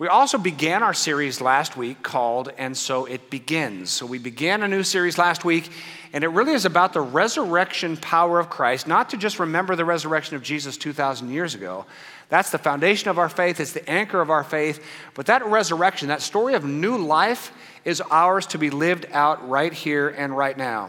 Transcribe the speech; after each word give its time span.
We 0.00 0.08
also 0.08 0.38
began 0.38 0.82
our 0.82 0.94
series 0.94 1.42
last 1.42 1.76
week 1.76 2.02
called 2.02 2.50
And 2.56 2.74
So 2.74 3.04
It 3.04 3.28
Begins. 3.28 3.90
So 3.90 4.06
we 4.06 4.16
began 4.16 4.62
a 4.62 4.68
new 4.68 4.82
series 4.82 5.18
last 5.18 5.44
week, 5.44 5.70
and 6.14 6.24
it 6.24 6.28
really 6.28 6.54
is 6.54 6.64
about 6.64 6.94
the 6.94 7.02
resurrection 7.02 7.98
power 7.98 8.38
of 8.40 8.48
Christ, 8.48 8.88
not 8.88 9.10
to 9.10 9.18
just 9.18 9.38
remember 9.38 9.76
the 9.76 9.84
resurrection 9.84 10.36
of 10.36 10.42
Jesus 10.42 10.78
2,000 10.78 11.28
years 11.28 11.54
ago. 11.54 11.84
That's 12.30 12.50
the 12.50 12.56
foundation 12.56 13.10
of 13.10 13.18
our 13.18 13.28
faith, 13.28 13.60
it's 13.60 13.74
the 13.74 13.86
anchor 13.90 14.22
of 14.22 14.30
our 14.30 14.42
faith. 14.42 14.82
But 15.12 15.26
that 15.26 15.44
resurrection, 15.44 16.08
that 16.08 16.22
story 16.22 16.54
of 16.54 16.64
new 16.64 16.96
life, 16.96 17.52
is 17.84 18.00
ours 18.10 18.46
to 18.46 18.58
be 18.58 18.70
lived 18.70 19.04
out 19.12 19.46
right 19.50 19.72
here 19.74 20.08
and 20.08 20.34
right 20.34 20.56
now. 20.56 20.86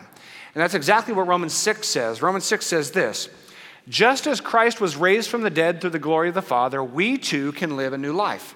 And 0.55 0.61
that's 0.61 0.73
exactly 0.73 1.13
what 1.13 1.27
Romans 1.27 1.53
6 1.53 1.85
says. 1.85 2.21
Romans 2.21 2.45
6 2.45 2.65
says 2.65 2.91
this 2.91 3.27
Just 3.89 4.25
as 4.25 4.39
Christ 4.39 4.79
was 4.79 4.95
raised 4.95 5.29
from 5.29 5.41
the 5.41 5.49
dead 5.49 5.81
through 5.81 5.89
the 5.89 5.99
glory 5.99 6.29
of 6.29 6.33
the 6.33 6.41
Father, 6.41 6.81
we 6.81 7.17
too 7.17 7.51
can 7.51 7.75
live 7.75 7.91
a 7.91 7.97
new 7.97 8.13
life. 8.13 8.55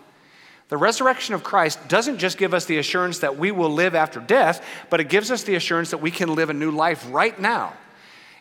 The 0.67 0.77
resurrection 0.77 1.35
of 1.35 1.43
Christ 1.43 1.87
doesn't 1.87 2.17
just 2.17 2.37
give 2.37 2.53
us 2.53 2.65
the 2.65 2.79
assurance 2.79 3.19
that 3.19 3.37
we 3.37 3.51
will 3.51 3.69
live 3.69 3.93
after 3.93 4.19
death, 4.19 4.65
but 4.89 4.99
it 4.99 5.09
gives 5.09 5.29
us 5.29 5.43
the 5.43 5.55
assurance 5.55 5.91
that 5.91 5.99
we 5.99 6.09
can 6.09 6.33
live 6.33 6.49
a 6.49 6.53
new 6.53 6.71
life 6.71 7.05
right 7.11 7.39
now. 7.39 7.73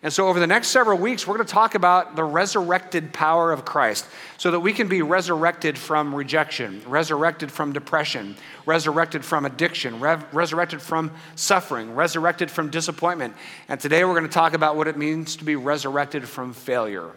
And 0.03 0.13
so, 0.13 0.29
over 0.29 0.39
the 0.39 0.47
next 0.47 0.69
several 0.69 0.99
weeks, 0.99 1.27
we're 1.27 1.37
going 1.37 1.47
to 1.47 1.53
talk 1.53 1.75
about 1.75 2.15
the 2.15 2.25
resurrected 2.25 3.15
power 3.15 3.53
of 3.53 3.65
Christ 3.65 4.07
so 4.37 4.51
that 4.51 4.61
we 4.61 4.75
can 4.75 4.87
be 4.87 5.01
resurrected 5.01 5.79
from 5.79 6.15
rejection, 6.15 6.83
resurrected 6.87 7.51
from 7.51 7.73
depression, 7.73 8.37
resurrected 8.67 9.25
from 9.25 9.47
addiction, 9.47 10.01
rev- 10.01 10.27
resurrected 10.35 10.83
from 10.83 11.11
suffering, 11.37 11.95
resurrected 11.95 12.51
from 12.51 12.69
disappointment. 12.69 13.35
And 13.69 13.81
today, 13.81 14.05
we're 14.05 14.13
going 14.13 14.27
to 14.27 14.29
talk 14.29 14.53
about 14.53 14.77
what 14.77 14.89
it 14.89 14.99
means 14.99 15.37
to 15.37 15.45
be 15.45 15.57
resurrected 15.57 16.29
from 16.29 16.53
failure 16.53 17.11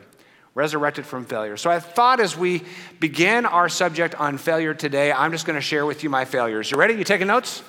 resurrected 0.57 1.05
from 1.05 1.23
failure. 1.23 1.55
So 1.55 1.69
I 1.69 1.79
thought 1.79 2.19
as 2.19 2.35
we 2.35 2.63
begin 2.99 3.45
our 3.45 3.69
subject 3.69 4.15
on 4.15 4.39
failure 4.39 4.73
today, 4.73 5.11
I'm 5.11 5.31
just 5.31 5.45
going 5.45 5.55
to 5.55 5.61
share 5.61 5.85
with 5.85 6.03
you 6.03 6.09
my 6.09 6.25
failures. 6.25 6.71
You 6.71 6.77
ready? 6.77 6.95
You 6.95 7.03
taking 7.03 7.27
notes? 7.27 7.61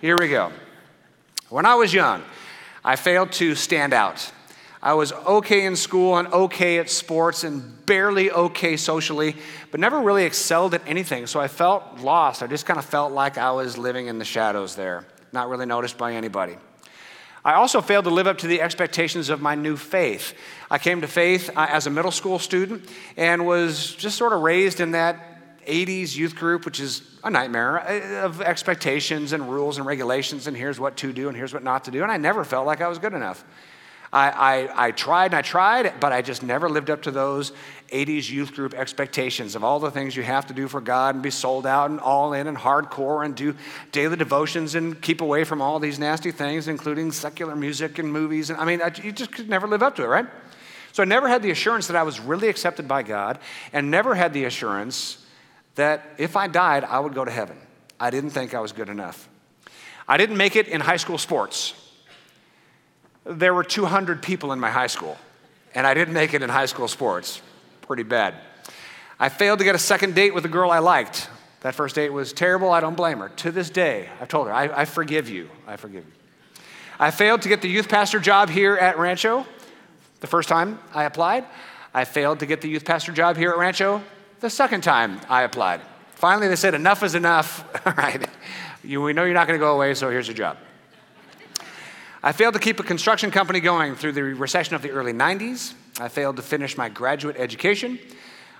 Here 0.00 0.16
we 0.18 0.28
go. 0.28 0.50
When 1.50 1.66
I 1.66 1.74
was 1.74 1.92
young, 1.92 2.22
I 2.82 2.96
failed 2.96 3.32
to 3.32 3.54
stand 3.54 3.92
out. 3.92 4.32
I 4.82 4.94
was 4.94 5.12
okay 5.12 5.66
in 5.66 5.76
school 5.76 6.16
and 6.16 6.26
okay 6.28 6.78
at 6.78 6.88
sports 6.88 7.44
and 7.44 7.84
barely 7.84 8.30
okay 8.30 8.78
socially, 8.78 9.36
but 9.70 9.78
never 9.78 10.00
really 10.00 10.24
excelled 10.24 10.72
at 10.72 10.80
anything. 10.88 11.26
So 11.26 11.38
I 11.38 11.48
felt 11.48 12.00
lost. 12.00 12.42
I 12.42 12.46
just 12.46 12.64
kind 12.64 12.78
of 12.78 12.86
felt 12.86 13.12
like 13.12 13.36
I 13.36 13.52
was 13.52 13.76
living 13.76 14.06
in 14.06 14.18
the 14.18 14.24
shadows 14.24 14.74
there, 14.74 15.04
not 15.32 15.50
really 15.50 15.66
noticed 15.66 15.98
by 15.98 16.14
anybody. 16.14 16.56
I 17.44 17.54
also 17.54 17.80
failed 17.80 18.04
to 18.04 18.10
live 18.10 18.28
up 18.28 18.38
to 18.38 18.46
the 18.46 18.60
expectations 18.60 19.28
of 19.28 19.40
my 19.40 19.56
new 19.56 19.76
faith. 19.76 20.34
I 20.70 20.78
came 20.78 21.00
to 21.00 21.08
faith 21.08 21.50
uh, 21.56 21.66
as 21.68 21.88
a 21.88 21.90
middle 21.90 22.12
school 22.12 22.38
student 22.38 22.88
and 23.16 23.44
was 23.44 23.94
just 23.94 24.16
sort 24.16 24.32
of 24.32 24.42
raised 24.42 24.78
in 24.78 24.92
that 24.92 25.32
80s 25.66 26.16
youth 26.16 26.36
group, 26.36 26.64
which 26.64 26.78
is 26.78 27.02
a 27.24 27.30
nightmare 27.30 27.80
uh, 27.80 28.24
of 28.26 28.40
expectations 28.40 29.32
and 29.32 29.50
rules 29.50 29.78
and 29.78 29.86
regulations, 29.86 30.46
and 30.46 30.56
here's 30.56 30.78
what 30.78 30.96
to 30.98 31.12
do 31.12 31.28
and 31.28 31.36
here's 31.36 31.52
what 31.52 31.64
not 31.64 31.84
to 31.84 31.90
do. 31.90 32.02
And 32.02 32.12
I 32.12 32.16
never 32.16 32.44
felt 32.44 32.66
like 32.66 32.80
I 32.80 32.88
was 32.88 32.98
good 32.98 33.12
enough. 33.12 33.44
I, 34.12 34.28
I, 34.30 34.86
I, 34.88 34.90
tried 34.90 35.26
and 35.26 35.36
I 35.36 35.42
tried, 35.42 35.98
but 35.98 36.12
I 36.12 36.20
just 36.20 36.42
never 36.42 36.68
lived 36.68 36.90
up 36.90 37.02
to 37.02 37.10
those 37.10 37.52
80s 37.88 38.30
youth 38.30 38.54
group 38.54 38.74
expectations 38.74 39.54
of 39.54 39.64
all 39.64 39.78
the 39.78 39.90
things 39.90 40.14
you 40.14 40.22
have 40.22 40.46
to 40.48 40.54
do 40.54 40.68
for 40.68 40.82
God 40.82 41.14
and 41.14 41.22
be 41.22 41.30
sold 41.30 41.66
out 41.66 41.90
and 41.90 41.98
all 41.98 42.34
in 42.34 42.46
and 42.46 42.58
hardcore 42.58 43.24
and 43.24 43.34
do 43.34 43.54
daily 43.90 44.16
devotions 44.16 44.74
and 44.74 45.00
keep 45.00 45.22
away 45.22 45.44
from 45.44 45.62
all 45.62 45.78
these 45.78 45.98
nasty 45.98 46.30
things, 46.30 46.68
including 46.68 47.10
secular 47.10 47.56
music 47.56 47.98
and 47.98 48.12
movies. 48.12 48.50
And 48.50 48.60
I 48.60 48.66
mean, 48.66 48.82
I, 48.82 48.92
you 49.02 49.12
just 49.12 49.32
could 49.32 49.48
never 49.48 49.66
live 49.66 49.82
up 49.82 49.96
to 49.96 50.02
it, 50.02 50.08
right? 50.08 50.26
So 50.92 51.02
I 51.02 51.06
never 51.06 51.26
had 51.26 51.42
the 51.42 51.50
assurance 51.50 51.86
that 51.86 51.96
I 51.96 52.02
was 52.02 52.20
really 52.20 52.48
accepted 52.48 52.86
by 52.86 53.02
God 53.02 53.38
and 53.72 53.90
never 53.90 54.14
had 54.14 54.34
the 54.34 54.44
assurance 54.44 55.24
that 55.76 56.04
if 56.18 56.36
I 56.36 56.48
died, 56.48 56.84
I 56.84 57.00
would 57.00 57.14
go 57.14 57.24
to 57.24 57.30
heaven. 57.30 57.56
I 57.98 58.10
didn't 58.10 58.30
think 58.30 58.52
I 58.52 58.60
was 58.60 58.72
good 58.72 58.90
enough. 58.90 59.26
I 60.06 60.18
didn't 60.18 60.36
make 60.36 60.54
it 60.54 60.68
in 60.68 60.82
high 60.82 60.98
school 60.98 61.16
sports 61.16 61.72
there 63.24 63.54
were 63.54 63.64
200 63.64 64.22
people 64.22 64.52
in 64.52 64.60
my 64.60 64.70
high 64.70 64.86
school, 64.86 65.16
and 65.74 65.86
I 65.86 65.94
didn't 65.94 66.14
make 66.14 66.34
it 66.34 66.42
in 66.42 66.50
high 66.50 66.66
school 66.66 66.88
sports. 66.88 67.40
Pretty 67.82 68.02
bad. 68.02 68.34
I 69.18 69.28
failed 69.28 69.60
to 69.60 69.64
get 69.64 69.74
a 69.74 69.78
second 69.78 70.14
date 70.14 70.34
with 70.34 70.44
a 70.44 70.48
girl 70.48 70.70
I 70.70 70.80
liked. 70.80 71.28
That 71.60 71.74
first 71.74 71.94
date 71.94 72.12
was 72.12 72.32
terrible. 72.32 72.72
I 72.72 72.80
don't 72.80 72.96
blame 72.96 73.18
her. 73.18 73.28
To 73.28 73.52
this 73.52 73.70
day, 73.70 74.08
I've 74.20 74.28
told 74.28 74.48
her, 74.48 74.52
I, 74.52 74.80
I 74.80 74.84
forgive 74.84 75.28
you. 75.28 75.48
I 75.66 75.76
forgive 75.76 76.04
you. 76.04 76.12
I 76.98 77.10
failed 77.10 77.42
to 77.42 77.48
get 77.48 77.62
the 77.62 77.68
youth 77.68 77.88
pastor 77.88 78.18
job 78.18 78.50
here 78.50 78.76
at 78.76 78.98
Rancho 78.98 79.46
the 80.20 80.26
first 80.26 80.48
time 80.48 80.78
I 80.92 81.04
applied. 81.04 81.44
I 81.94 82.04
failed 82.04 82.40
to 82.40 82.46
get 82.46 82.60
the 82.60 82.68
youth 82.68 82.84
pastor 82.84 83.12
job 83.12 83.36
here 83.36 83.50
at 83.50 83.58
Rancho 83.58 84.02
the 84.40 84.50
second 84.50 84.82
time 84.82 85.20
I 85.28 85.42
applied. 85.42 85.80
Finally, 86.14 86.48
they 86.48 86.56
said, 86.56 86.74
enough 86.74 87.02
is 87.02 87.14
enough. 87.14 87.64
All 87.86 87.92
right, 87.96 88.28
you, 88.82 89.02
we 89.02 89.12
know 89.12 89.24
you're 89.24 89.34
not 89.34 89.46
going 89.46 89.58
to 89.58 89.64
go 89.64 89.74
away, 89.74 89.94
so 89.94 90.10
here's 90.10 90.26
your 90.26 90.36
job. 90.36 90.56
I 92.24 92.30
failed 92.30 92.54
to 92.54 92.60
keep 92.60 92.78
a 92.78 92.84
construction 92.84 93.32
company 93.32 93.58
going 93.58 93.96
through 93.96 94.12
the 94.12 94.22
recession 94.22 94.76
of 94.76 94.82
the 94.82 94.90
early 94.90 95.12
90s. 95.12 95.74
I 95.98 96.06
failed 96.06 96.36
to 96.36 96.42
finish 96.42 96.78
my 96.78 96.88
graduate 96.88 97.34
education. 97.36 97.98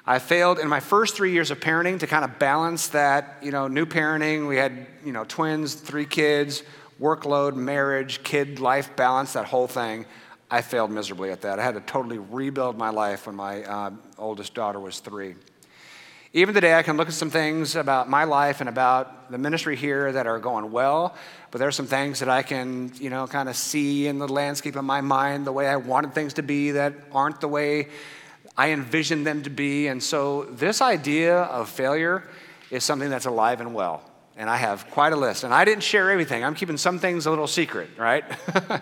I 0.05 0.19
failed 0.19 0.59
in 0.59 0.67
my 0.67 0.81
first 0.81 1.15
three 1.15 1.31
years 1.31 1.53
of 1.53 1.61
parenting 1.61 2.01
to 2.01 2.09
kind 2.09 2.25
of 2.25 2.41
balance 2.41 2.89
that, 2.89 3.39
you 3.41 3.53
know, 3.53 3.69
new 3.69 3.87
parenting. 3.87 4.49
We 4.49 4.57
had, 4.57 4.89
you 5.05 5.13
know, 5.13 5.23
twins, 5.23 5.75
three 5.75 6.07
kids, 6.07 6.65
workload, 7.01 7.55
marriage, 7.55 8.25
kid 8.25 8.59
life 8.59 8.97
balance, 8.97 9.35
that 9.35 9.45
whole 9.45 9.69
thing. 9.69 10.07
I 10.51 10.61
failed 10.61 10.91
miserably 10.91 11.31
at 11.31 11.43
that. 11.43 11.61
I 11.61 11.63
had 11.63 11.75
to 11.75 11.81
totally 11.83 12.19
rebuild 12.19 12.77
my 12.77 12.91
life 12.91 13.29
when 13.29 13.37
my 13.37 13.63
uh, 13.63 13.91
oldest 14.19 14.55
daughter 14.55 14.81
was 14.81 14.99
three. 14.99 15.37
Even 16.35 16.55
today, 16.55 16.73
I 16.73 16.83
can 16.83 16.97
look 16.97 17.09
at 17.09 17.15
some 17.15 17.29
things 17.29 17.77
about 17.77 18.09
my 18.09 18.25
life 18.25 18.61
and 18.61 18.69
about 18.69 19.31
the 19.31 19.37
ministry 19.37 19.77
here 19.77 20.11
that 20.13 20.27
are 20.27 20.39
going 20.39 20.73
well, 20.73 21.15
but 21.51 21.59
there 21.59 21.69
are 21.69 21.73
some 21.73 21.85
things 21.87 22.21
that 22.21 22.31
I 22.31 22.43
can, 22.43 22.91
you 22.95 23.11
know, 23.11 23.27
kind 23.27 23.51
of 23.51 23.57
see 23.57 24.07
in 24.07 24.19
the 24.19 24.27
landscape 24.27 24.75
of 24.77 24.85
my 24.87 25.03
mind 25.03 25.47
the 25.47 25.53
way 25.53 25.69
I 25.69 25.77
wanted 25.77 26.15
things 26.15 26.33
to 26.35 26.43
be 26.43 26.71
that 26.71 26.95
aren't 27.13 27.43
the 27.43 27.49
way 27.49 27.89
I 28.57 28.71
envisioned 28.71 29.27
them 29.27 29.43
to 29.43 29.51
be. 29.51 29.89
And 29.89 30.03
so, 30.03 30.45
this 30.45 30.81
idea 30.81 31.37
of 31.37 31.69
failure 31.69 32.27
is 32.71 32.83
something 32.83 33.11
that's 33.11 33.27
alive 33.27 33.61
and 33.61 33.75
well. 33.75 34.03
And 34.35 34.49
I 34.49 34.57
have 34.57 34.91
quite 34.91 35.13
a 35.13 35.17
list. 35.17 35.45
And 35.45 35.53
I 35.53 35.67
didn't 35.67 35.83
share 35.83 36.11
everything, 36.11 36.45
I'm 36.45 36.55
keeping 36.55 36.79
some 36.79 36.99
things 36.99 37.27
a 37.27 37.31
little 37.31 37.47
secret, 37.47 37.91
right? 37.99 38.25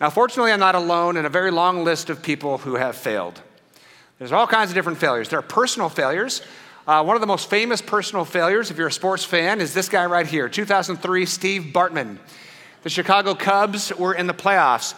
now, 0.00 0.10
fortunately, 0.10 0.50
I'm 0.50 0.58
not 0.58 0.74
alone 0.74 1.18
in 1.18 1.24
a 1.24 1.30
very 1.30 1.52
long 1.52 1.84
list 1.84 2.10
of 2.10 2.20
people 2.20 2.58
who 2.58 2.74
have 2.74 2.96
failed. 2.96 3.40
There's 4.18 4.32
all 4.32 4.46
kinds 4.46 4.70
of 4.70 4.74
different 4.74 4.98
failures. 4.98 5.28
There 5.28 5.38
are 5.38 5.42
personal 5.42 5.90
failures. 5.90 6.40
Uh, 6.86 7.04
one 7.04 7.16
of 7.16 7.20
the 7.20 7.26
most 7.26 7.50
famous 7.50 7.82
personal 7.82 8.24
failures, 8.24 8.70
if 8.70 8.78
you're 8.78 8.86
a 8.86 8.92
sports 8.92 9.24
fan, 9.24 9.60
is 9.60 9.74
this 9.74 9.90
guy 9.90 10.06
right 10.06 10.26
here 10.26 10.48
2003, 10.48 11.26
Steve 11.26 11.72
Bartman. 11.74 12.18
The 12.82 12.88
Chicago 12.88 13.34
Cubs 13.34 13.94
were 13.94 14.14
in 14.14 14.26
the 14.26 14.34
playoffs. 14.34 14.94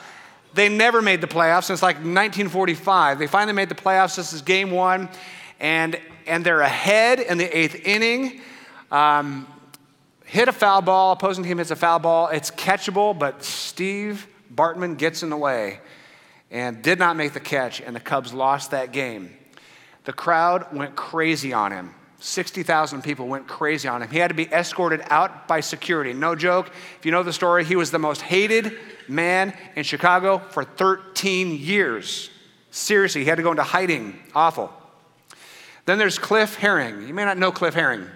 They 0.55 0.69
never 0.69 1.03
made 1.03 1.21
the 1.21 1.27
playoffs 1.27 1.65
since 1.65 1.83
like 1.83 1.97
1945. 1.97 3.19
They 3.19 3.27
finally 3.27 3.55
made 3.55 3.69
the 3.69 3.75
playoffs. 3.75 4.17
This 4.17 4.33
is 4.33 4.43
game 4.43 4.71
one, 4.71 5.09
and, 5.59 5.99
and 6.27 6.45
they're 6.45 6.61
ahead 6.61 7.19
in 7.19 7.39
the 7.39 7.59
eighth 7.59 7.87
inning. 7.87 8.41
Um, 8.93 9.49
hit 10.27 10.47
a 10.47 10.53
foul 10.53 10.83
ball, 10.83 11.13
opposing 11.13 11.43
team 11.43 11.59
hits 11.59 11.73
a 11.73 11.77
foul 11.77 11.99
ball. 11.99 12.29
It's 12.29 12.53
catchable, 12.53 13.19
but 13.19 13.43
Steve 13.43 14.29
Bartman 14.55 14.97
gets 14.97 15.25
in 15.25 15.31
the 15.31 15.37
way 15.37 15.81
and 16.51 16.83
did 16.83 16.99
not 16.99 17.17
make 17.17 17.33
the 17.33 17.41
catch, 17.41 17.81
and 17.81 17.95
the 17.95 18.01
Cubs 18.01 18.33
lost 18.33 18.71
that 18.71 18.93
game. 18.93 19.37
The 20.05 20.13
crowd 20.13 20.73
went 20.73 20.97
crazy 20.97 21.53
on 21.53 21.73
him. 21.73 21.95
60,000 22.21 23.03
people 23.03 23.29
went 23.29 23.47
crazy 23.47 23.87
on 23.87 24.03
him. 24.03 24.11
He 24.11 24.19
had 24.19 24.29
to 24.29 24.35
be 24.35 24.47
escorted 24.47 25.03
out 25.05 25.47
by 25.47 25.61
security. 25.61 26.13
No 26.13 26.35
joke. 26.35 26.71
If 26.99 27.07
you 27.07 27.13
know 27.13 27.23
the 27.23 27.33
story, 27.33 27.65
he 27.65 27.77
was 27.77 27.91
the 27.91 27.99
most 27.99 28.23
hated 28.23 28.77
man 29.07 29.57
in 29.77 29.85
Chicago 29.85 30.39
for 30.39 30.65
13 30.65 31.53
years. 31.53 32.31
Seriously, 32.71 33.23
he 33.23 33.29
had 33.29 33.37
to 33.37 33.43
go 33.43 33.53
into 33.53 33.63
hiding. 33.63 34.19
Awful. 34.35 34.73
Then 35.85 35.99
there's 35.99 36.19
Cliff 36.19 36.57
Herring. 36.57 37.07
You 37.07 37.15
may 37.15 37.25
not 37.25 37.39
know 37.39 37.53
Cliff 37.53 37.75
Herring. 37.75 38.07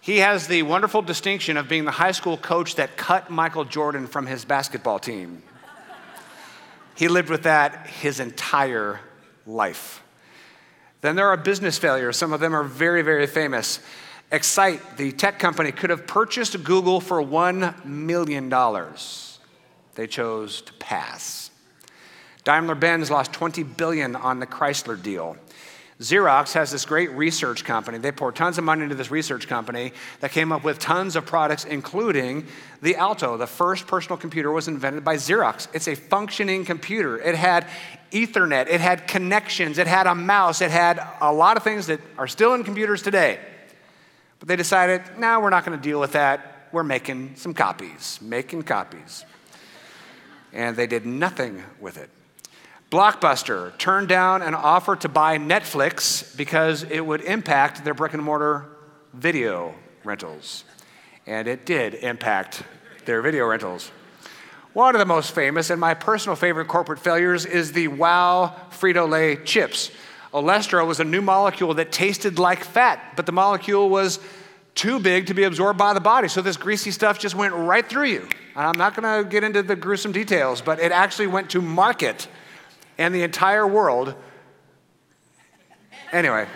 He 0.00 0.18
has 0.18 0.46
the 0.46 0.62
wonderful 0.62 1.02
distinction 1.02 1.56
of 1.56 1.68
being 1.68 1.84
the 1.84 1.90
high 1.90 2.12
school 2.12 2.36
coach 2.36 2.76
that 2.76 2.96
cut 2.96 3.30
Michael 3.30 3.64
Jordan 3.64 4.06
from 4.06 4.26
his 4.26 4.44
basketball 4.44 4.98
team. 4.98 5.42
He 6.94 7.08
lived 7.08 7.30
with 7.30 7.44
that 7.44 7.86
his 7.86 8.20
entire 8.20 9.00
life. 9.46 10.02
Then 11.00 11.16
there 11.16 11.28
are 11.28 11.36
business 11.36 11.78
failures. 11.78 12.16
Some 12.16 12.32
of 12.32 12.40
them 12.40 12.54
are 12.54 12.62
very, 12.62 13.02
very 13.02 13.26
famous. 13.26 13.80
Excite, 14.30 14.96
the 14.96 15.12
tech 15.12 15.38
company, 15.38 15.72
could 15.72 15.90
have 15.90 16.06
purchased 16.06 16.62
Google 16.64 17.00
for 17.00 17.22
$1 17.22 17.84
million. 17.84 18.52
They 19.94 20.06
chose 20.06 20.62
to 20.62 20.72
pass. 20.74 21.50
Daimler 22.44 22.74
Benz 22.74 23.10
lost 23.10 23.32
20 23.32 23.62
billion 23.62 24.16
on 24.16 24.40
the 24.40 24.46
Chrysler 24.46 25.00
deal. 25.00 25.36
Xerox 26.02 26.52
has 26.54 26.72
this 26.72 26.84
great 26.84 27.12
research 27.12 27.64
company. 27.64 27.96
They 27.96 28.10
poured 28.10 28.34
tons 28.34 28.58
of 28.58 28.64
money 28.64 28.82
into 28.82 28.96
this 28.96 29.12
research 29.12 29.46
company 29.46 29.92
that 30.18 30.32
came 30.32 30.50
up 30.50 30.64
with 30.64 30.80
tons 30.80 31.14
of 31.14 31.24
products, 31.24 31.64
including 31.64 32.48
the 32.82 32.96
Alto. 32.96 33.36
The 33.36 33.46
first 33.46 33.86
personal 33.86 34.16
computer 34.16 34.50
was 34.50 34.66
invented 34.66 35.04
by 35.04 35.14
Xerox. 35.14 35.68
It's 35.72 35.86
a 35.86 35.94
functioning 35.94 36.64
computer. 36.64 37.20
It 37.20 37.36
had 37.36 37.68
Ethernet, 38.10 38.68
it 38.68 38.80
had 38.80 39.06
connections, 39.06 39.78
it 39.78 39.86
had 39.86 40.08
a 40.08 40.14
mouse, 40.14 40.60
it 40.60 40.72
had 40.72 41.00
a 41.20 41.32
lot 41.32 41.56
of 41.56 41.62
things 41.62 41.86
that 41.86 42.00
are 42.18 42.26
still 42.26 42.54
in 42.54 42.64
computers 42.64 43.00
today. 43.00 43.38
But 44.40 44.48
they 44.48 44.56
decided, 44.56 45.02
no, 45.18 45.38
we're 45.38 45.50
not 45.50 45.64
going 45.64 45.78
to 45.78 45.82
deal 45.82 46.00
with 46.00 46.12
that. 46.12 46.68
We're 46.72 46.82
making 46.82 47.36
some 47.36 47.54
copies, 47.54 48.18
making 48.20 48.64
copies. 48.64 49.24
And 50.52 50.76
they 50.76 50.88
did 50.88 51.06
nothing 51.06 51.62
with 51.80 51.96
it. 51.96 52.10
Blockbuster 52.92 53.76
turned 53.78 54.08
down 54.08 54.42
an 54.42 54.54
offer 54.54 54.94
to 54.96 55.08
buy 55.08 55.38
Netflix 55.38 56.36
because 56.36 56.82
it 56.82 57.00
would 57.00 57.22
impact 57.22 57.86
their 57.86 57.94
brick 57.94 58.12
and 58.12 58.22
mortar 58.22 58.66
video 59.14 59.74
rentals. 60.04 60.64
And 61.26 61.48
it 61.48 61.64
did 61.64 61.94
impact 61.94 62.62
their 63.06 63.22
video 63.22 63.46
rentals. 63.46 63.90
One 64.74 64.94
of 64.94 64.98
the 64.98 65.06
most 65.06 65.34
famous 65.34 65.70
and 65.70 65.80
my 65.80 65.94
personal 65.94 66.36
favorite 66.36 66.68
corporate 66.68 66.98
failures 66.98 67.46
is 67.46 67.72
the 67.72 67.88
Wow 67.88 68.54
Frito 68.72 69.08
Lay 69.08 69.36
chips. 69.36 69.90
Olestra 70.34 70.86
was 70.86 71.00
a 71.00 71.04
new 71.04 71.22
molecule 71.22 71.72
that 71.72 71.92
tasted 71.92 72.38
like 72.38 72.62
fat, 72.62 73.14
but 73.16 73.24
the 73.24 73.32
molecule 73.32 73.88
was 73.88 74.20
too 74.74 75.00
big 75.00 75.28
to 75.28 75.34
be 75.34 75.44
absorbed 75.44 75.78
by 75.78 75.94
the 75.94 76.00
body. 76.00 76.28
So 76.28 76.42
this 76.42 76.58
greasy 76.58 76.90
stuff 76.90 77.18
just 77.18 77.34
went 77.34 77.54
right 77.54 77.88
through 77.88 78.08
you. 78.08 78.28
I'm 78.54 78.76
not 78.76 78.94
going 78.94 79.24
to 79.24 79.26
get 79.26 79.44
into 79.44 79.62
the 79.62 79.76
gruesome 79.76 80.12
details, 80.12 80.60
but 80.60 80.78
it 80.78 80.92
actually 80.92 81.28
went 81.28 81.48
to 81.50 81.62
market 81.62 82.28
and 83.02 83.14
the 83.14 83.22
entire 83.22 83.66
world. 83.66 84.14
Anyway. 86.12 86.46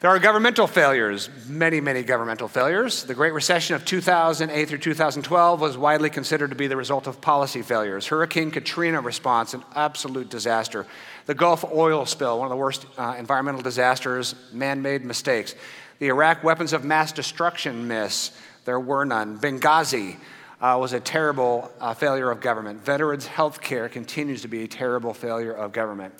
There 0.00 0.08
are 0.08 0.18
governmental 0.18 0.66
failures, 0.66 1.28
many, 1.46 1.78
many 1.82 2.02
governmental 2.02 2.48
failures. 2.48 3.04
The 3.04 3.12
Great 3.12 3.34
Recession 3.34 3.76
of 3.76 3.84
2008 3.84 4.66
through 4.66 4.78
2012 4.78 5.60
was 5.60 5.76
widely 5.76 6.08
considered 6.08 6.48
to 6.48 6.56
be 6.56 6.68
the 6.68 6.76
result 6.76 7.06
of 7.06 7.20
policy 7.20 7.60
failures. 7.60 8.06
Hurricane 8.06 8.50
Katrina 8.50 9.02
response, 9.02 9.52
an 9.52 9.62
absolute 9.74 10.30
disaster. 10.30 10.86
The 11.26 11.34
Gulf 11.34 11.64
oil 11.70 12.06
spill, 12.06 12.38
one 12.38 12.46
of 12.46 12.50
the 12.50 12.56
worst 12.56 12.86
uh, 12.96 13.14
environmental 13.18 13.60
disasters, 13.60 14.34
man 14.54 14.80
made 14.80 15.04
mistakes. 15.04 15.54
The 15.98 16.06
Iraq 16.06 16.42
weapons 16.42 16.72
of 16.72 16.82
mass 16.82 17.12
destruction 17.12 17.86
miss, 17.86 18.30
there 18.64 18.80
were 18.80 19.04
none. 19.04 19.38
Benghazi, 19.38 20.16
uh, 20.60 20.76
was 20.78 20.92
a 20.92 21.00
terrible 21.00 21.70
uh, 21.80 21.94
failure 21.94 22.30
of 22.30 22.40
government. 22.40 22.84
Veterans 22.84 23.26
health 23.26 23.60
care 23.60 23.88
continues 23.88 24.42
to 24.42 24.48
be 24.48 24.64
a 24.64 24.68
terrible 24.68 25.14
failure 25.14 25.52
of 25.52 25.72
government. 25.72 26.14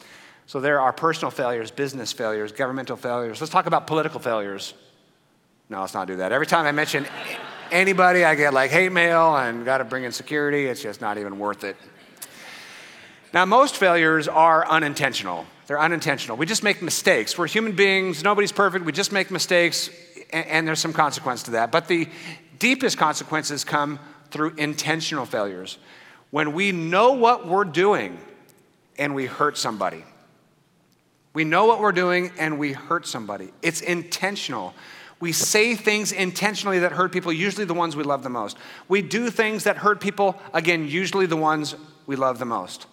So 0.47 0.61
there 0.61 0.81
are 0.81 0.93
personal 0.93 1.31
failures, 1.31 1.71
business 1.71 2.13
failures, 2.13 2.51
governmental 2.51 2.97
failures. 2.97 3.41
Let's 3.41 3.53
talk 3.53 3.67
about 3.67 3.87
political 3.87 4.19
failures. 4.19 4.75
No, 5.69 5.81
let's 5.81 5.95
not 5.95 6.09
do 6.09 6.17
that. 6.17 6.33
Every 6.33 6.47
time 6.47 6.67
I 6.67 6.73
mention 6.73 7.07
anybody, 7.71 8.25
I 8.25 8.35
get 8.35 8.53
like 8.53 8.71
hate 8.71 8.91
mail 8.91 9.37
and 9.37 9.65
got 9.65 9.79
to 9.79 9.85
bring 9.85 10.05
in 10.05 10.13
security. 10.13 10.67
It's 10.67 10.83
just 10.83 11.01
not 11.01 11.19
even 11.19 11.39
worth 11.39 11.63
it. 11.63 11.77
Now, 13.33 13.45
most 13.45 13.77
failures 13.77 14.27
are 14.27 14.67
unintentional. 14.67 15.47
They're 15.69 15.79
unintentional. 15.79 16.37
We 16.37 16.47
just 16.47 16.65
make 16.65 16.83
mistakes. 16.83 17.39
We're 17.39 17.47
human 17.47 17.77
beings. 17.77 18.25
Nobody's 18.25 18.51
perfect. 18.51 18.85
We 18.85 18.91
just 18.91 19.13
make 19.13 19.31
mistakes, 19.31 19.89
and, 20.33 20.47
and 20.47 20.67
there's 20.67 20.81
some 20.81 20.93
consequence 20.93 21.45
to 21.45 21.53
that. 21.53 21.71
But 21.71 21.87
the 21.87 22.09
deepest 22.59 22.99
consequences 22.99 23.63
come 23.63 24.01
through 24.31 24.55
intentional 24.57 25.27
failures. 25.27 25.79
When 26.31 26.53
we 26.53 26.73
know 26.73 27.13
what 27.13 27.47
we're 27.47 27.65
doing 27.65 28.19
and 28.99 29.15
we 29.15 29.27
hurt 29.27 29.57
somebody. 29.57 30.05
We 31.33 31.45
know 31.45 31.67
what 31.67 31.81
we're 31.81 31.93
doing 31.93 32.33
and 32.39 32.59
we 32.59 32.73
hurt 32.73 33.07
somebody. 33.07 33.51
It's 33.63 33.81
intentional. 33.81 34.75
We 35.21 35.33
say 35.33 35.75
things 35.75 36.13
intentionally 36.13 36.81
that 36.81 36.93
hurt 36.93 37.13
people, 37.13 37.33
usually 37.33 37.65
the 37.65 37.75
ones 37.75 37.97
we 37.97 38.05
love 38.05 38.23
the 38.23 38.31
most. 38.31 38.57
We 38.89 39.03
do 39.03 39.31
things 39.31 39.65
that 39.65 39.79
hurt 39.79 40.01
people, 40.01 40.41
again, 40.53 40.89
usually 40.89 41.27
the 41.27 41.37
ones 41.37 41.77
we 42.07 42.17
love 42.17 42.39
the 42.39 42.45
most 42.45 42.87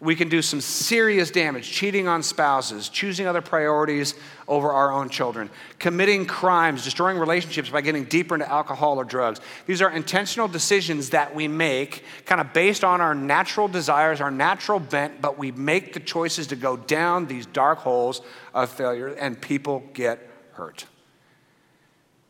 we 0.00 0.16
can 0.16 0.28
do 0.28 0.42
some 0.42 0.60
serious 0.60 1.30
damage 1.30 1.70
cheating 1.70 2.08
on 2.08 2.22
spouses, 2.22 2.88
choosing 2.88 3.26
other 3.26 3.40
priorities 3.40 4.14
over 4.48 4.72
our 4.72 4.92
own 4.92 5.08
children, 5.08 5.48
committing 5.78 6.26
crimes, 6.26 6.84
destroying 6.84 7.16
relationships 7.16 7.70
by 7.70 7.80
getting 7.80 8.04
deeper 8.04 8.34
into 8.34 8.50
alcohol 8.50 8.98
or 8.98 9.04
drugs. 9.04 9.40
These 9.66 9.80
are 9.80 9.90
intentional 9.90 10.48
decisions 10.48 11.10
that 11.10 11.34
we 11.34 11.46
make, 11.46 12.04
kind 12.26 12.40
of 12.40 12.52
based 12.52 12.82
on 12.82 13.00
our 13.00 13.14
natural 13.14 13.68
desires, 13.68 14.20
our 14.20 14.32
natural 14.32 14.80
bent, 14.80 15.20
but 15.20 15.38
we 15.38 15.52
make 15.52 15.92
the 15.92 16.00
choices 16.00 16.48
to 16.48 16.56
go 16.56 16.76
down 16.76 17.26
these 17.26 17.46
dark 17.46 17.78
holes 17.78 18.20
of 18.52 18.70
failure, 18.70 19.08
and 19.08 19.40
people 19.40 19.84
get 19.94 20.28
hurt. 20.54 20.86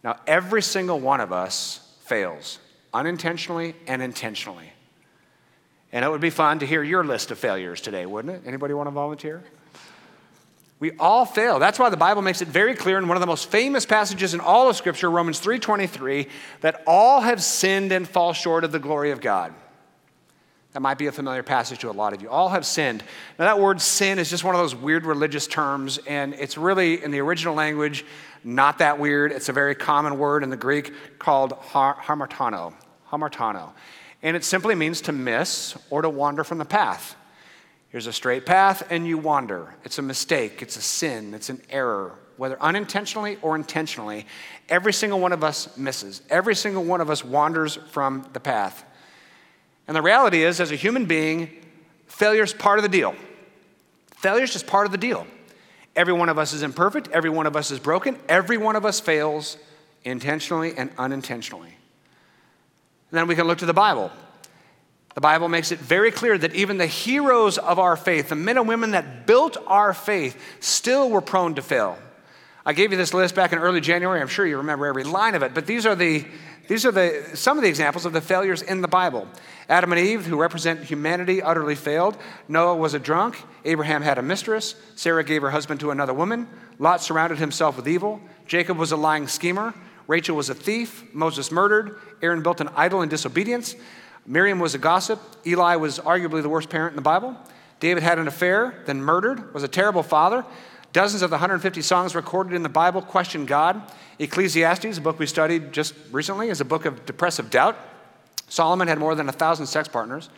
Now, 0.02 0.20
every 0.26 0.62
single 0.62 1.00
one 1.00 1.20
of 1.22 1.32
us 1.32 1.96
fails, 2.02 2.58
unintentionally 2.92 3.74
and 3.86 4.02
intentionally. 4.02 4.73
And 5.94 6.04
it 6.04 6.10
would 6.10 6.20
be 6.20 6.30
fun 6.30 6.58
to 6.58 6.66
hear 6.66 6.82
your 6.82 7.04
list 7.04 7.30
of 7.30 7.38
failures 7.38 7.80
today, 7.80 8.04
wouldn't 8.04 8.34
it? 8.34 8.42
Anybody 8.48 8.74
want 8.74 8.88
to 8.88 8.90
volunteer? 8.90 9.44
We 10.80 10.90
all 10.98 11.24
fail. 11.24 11.60
That's 11.60 11.78
why 11.78 11.88
the 11.88 11.96
Bible 11.96 12.20
makes 12.20 12.42
it 12.42 12.48
very 12.48 12.74
clear 12.74 12.98
in 12.98 13.06
one 13.06 13.16
of 13.16 13.20
the 13.20 13.28
most 13.28 13.48
famous 13.48 13.86
passages 13.86 14.34
in 14.34 14.40
all 14.40 14.68
of 14.68 14.74
scripture, 14.74 15.08
Romans 15.08 15.38
3:23, 15.38 16.28
that 16.62 16.82
all 16.84 17.20
have 17.20 17.40
sinned 17.40 17.92
and 17.92 18.08
fall 18.08 18.32
short 18.32 18.64
of 18.64 18.72
the 18.72 18.80
glory 18.80 19.12
of 19.12 19.20
God. 19.20 19.54
That 20.72 20.80
might 20.80 20.98
be 20.98 21.06
a 21.06 21.12
familiar 21.12 21.44
passage 21.44 21.78
to 21.78 21.90
a 21.90 21.92
lot 21.92 22.12
of 22.12 22.20
you. 22.20 22.28
All 22.28 22.48
have 22.48 22.66
sinned. 22.66 23.04
Now, 23.38 23.44
that 23.44 23.60
word 23.60 23.80
sin 23.80 24.18
is 24.18 24.28
just 24.28 24.42
one 24.42 24.56
of 24.56 24.60
those 24.60 24.74
weird 24.74 25.06
religious 25.06 25.46
terms, 25.46 25.98
and 26.08 26.34
it's 26.34 26.58
really, 26.58 27.04
in 27.04 27.12
the 27.12 27.20
original 27.20 27.54
language, 27.54 28.04
not 28.42 28.78
that 28.78 28.98
weird. 28.98 29.30
It's 29.30 29.48
a 29.48 29.52
very 29.52 29.76
common 29.76 30.18
word 30.18 30.42
in 30.42 30.50
the 30.50 30.56
Greek 30.56 30.92
called 31.20 31.52
hamartano. 31.52 32.74
Hamartano 33.12 33.70
and 34.24 34.34
it 34.34 34.42
simply 34.42 34.74
means 34.74 35.02
to 35.02 35.12
miss 35.12 35.76
or 35.90 36.02
to 36.02 36.08
wander 36.08 36.42
from 36.42 36.56
the 36.56 36.64
path. 36.64 37.14
Here's 37.90 38.06
a 38.08 38.12
straight 38.12 38.46
path, 38.46 38.82
and 38.90 39.06
you 39.06 39.18
wander. 39.18 39.74
It's 39.84 39.98
a 39.98 40.02
mistake, 40.02 40.62
it's 40.62 40.76
a 40.76 40.82
sin, 40.82 41.34
it's 41.34 41.50
an 41.50 41.60
error, 41.68 42.18
whether 42.38 42.60
unintentionally 42.60 43.38
or 43.42 43.54
intentionally. 43.54 44.26
Every 44.68 44.94
single 44.94 45.20
one 45.20 45.32
of 45.32 45.44
us 45.44 45.76
misses, 45.76 46.22
every 46.30 46.54
single 46.56 46.82
one 46.82 47.02
of 47.02 47.10
us 47.10 47.22
wanders 47.22 47.76
from 47.90 48.26
the 48.32 48.40
path. 48.40 48.82
And 49.86 49.94
the 49.94 50.02
reality 50.02 50.42
is, 50.42 50.58
as 50.58 50.72
a 50.72 50.76
human 50.76 51.04
being, 51.04 51.50
failure 52.06 52.42
is 52.42 52.54
part 52.54 52.78
of 52.78 52.82
the 52.82 52.88
deal. 52.88 53.14
Failure 54.16 54.44
is 54.44 54.54
just 54.54 54.66
part 54.66 54.86
of 54.86 54.92
the 54.92 54.98
deal. 54.98 55.26
Every 55.94 56.14
one 56.14 56.30
of 56.30 56.38
us 56.38 56.54
is 56.54 56.62
imperfect, 56.62 57.08
every 57.12 57.30
one 57.30 57.46
of 57.46 57.56
us 57.56 57.70
is 57.70 57.78
broken, 57.78 58.18
every 58.26 58.56
one 58.56 58.74
of 58.74 58.86
us 58.86 59.00
fails 59.00 59.58
intentionally 60.02 60.74
and 60.76 60.90
unintentionally. 60.96 61.74
Then 63.14 63.28
we 63.28 63.36
can 63.36 63.46
look 63.46 63.58
to 63.58 63.66
the 63.66 63.72
Bible. 63.72 64.10
The 65.14 65.20
Bible 65.20 65.48
makes 65.48 65.70
it 65.70 65.78
very 65.78 66.10
clear 66.10 66.36
that 66.36 66.54
even 66.54 66.78
the 66.78 66.86
heroes 66.86 67.58
of 67.58 67.78
our 67.78 67.96
faith, 67.96 68.30
the 68.30 68.34
men 68.34 68.58
and 68.58 68.66
women 68.66 68.90
that 68.90 69.26
built 69.26 69.56
our 69.68 69.94
faith, 69.94 70.36
still 70.58 71.08
were 71.08 71.20
prone 71.20 71.54
to 71.54 71.62
fail. 71.62 71.96
I 72.66 72.72
gave 72.72 72.90
you 72.90 72.96
this 72.96 73.14
list 73.14 73.36
back 73.36 73.52
in 73.52 73.58
early 73.58 73.80
January. 73.80 74.20
I'm 74.20 74.26
sure 74.26 74.44
you 74.44 74.56
remember 74.56 74.86
every 74.86 75.04
line 75.04 75.36
of 75.36 75.42
it, 75.42 75.54
but 75.54 75.66
these 75.66 75.86
are 75.86 75.94
the 75.94 76.26
these 76.66 76.86
are 76.86 76.92
the, 76.92 77.30
some 77.34 77.58
of 77.58 77.62
the 77.62 77.68
examples 77.68 78.06
of 78.06 78.14
the 78.14 78.22
failures 78.22 78.62
in 78.62 78.80
the 78.80 78.88
Bible. 78.88 79.28
Adam 79.68 79.92
and 79.92 80.00
Eve, 80.00 80.24
who 80.24 80.40
represent 80.40 80.82
humanity, 80.82 81.42
utterly 81.42 81.74
failed. 81.74 82.16
Noah 82.48 82.76
was 82.76 82.94
a 82.94 82.98
drunk. 82.98 83.36
Abraham 83.66 84.00
had 84.00 84.16
a 84.16 84.22
mistress. 84.22 84.74
Sarah 84.94 85.24
gave 85.24 85.42
her 85.42 85.50
husband 85.50 85.80
to 85.80 85.90
another 85.90 86.14
woman. 86.14 86.48
Lot 86.78 87.02
surrounded 87.02 87.38
himself 87.38 87.76
with 87.76 87.86
evil. 87.86 88.18
Jacob 88.46 88.78
was 88.78 88.92
a 88.92 88.96
lying 88.96 89.28
schemer. 89.28 89.74
Rachel 90.06 90.36
was 90.36 90.50
a 90.50 90.54
thief. 90.54 91.04
Moses 91.14 91.50
murdered. 91.50 91.98
Aaron 92.22 92.42
built 92.42 92.60
an 92.60 92.68
idol 92.76 93.02
in 93.02 93.08
disobedience. 93.08 93.74
Miriam 94.26 94.58
was 94.58 94.74
a 94.74 94.78
gossip. 94.78 95.20
Eli 95.46 95.76
was 95.76 95.98
arguably 95.98 96.42
the 96.42 96.48
worst 96.48 96.70
parent 96.70 96.92
in 96.92 96.96
the 96.96 97.02
Bible. 97.02 97.36
David 97.80 98.02
had 98.02 98.18
an 98.18 98.28
affair, 98.28 98.82
then 98.86 99.02
murdered, 99.02 99.52
was 99.52 99.62
a 99.62 99.68
terrible 99.68 100.02
father. 100.02 100.44
Dozens 100.92 101.22
of 101.22 101.30
the 101.30 101.34
150 101.34 101.82
songs 101.82 102.14
recorded 102.14 102.54
in 102.54 102.62
the 102.62 102.68
Bible 102.68 103.02
question 103.02 103.46
God. 103.46 103.82
Ecclesiastes, 104.18 104.96
a 104.96 105.00
book 105.00 105.18
we 105.18 105.26
studied 105.26 105.72
just 105.72 105.94
recently, 106.12 106.48
is 106.48 106.60
a 106.60 106.64
book 106.64 106.84
of 106.84 107.04
depressive 107.04 107.50
doubt. 107.50 107.76
Solomon 108.48 108.88
had 108.88 108.98
more 108.98 109.14
than 109.14 109.28
a 109.28 109.32
thousand 109.32 109.66
sex 109.66 109.88
partners. 109.88 110.30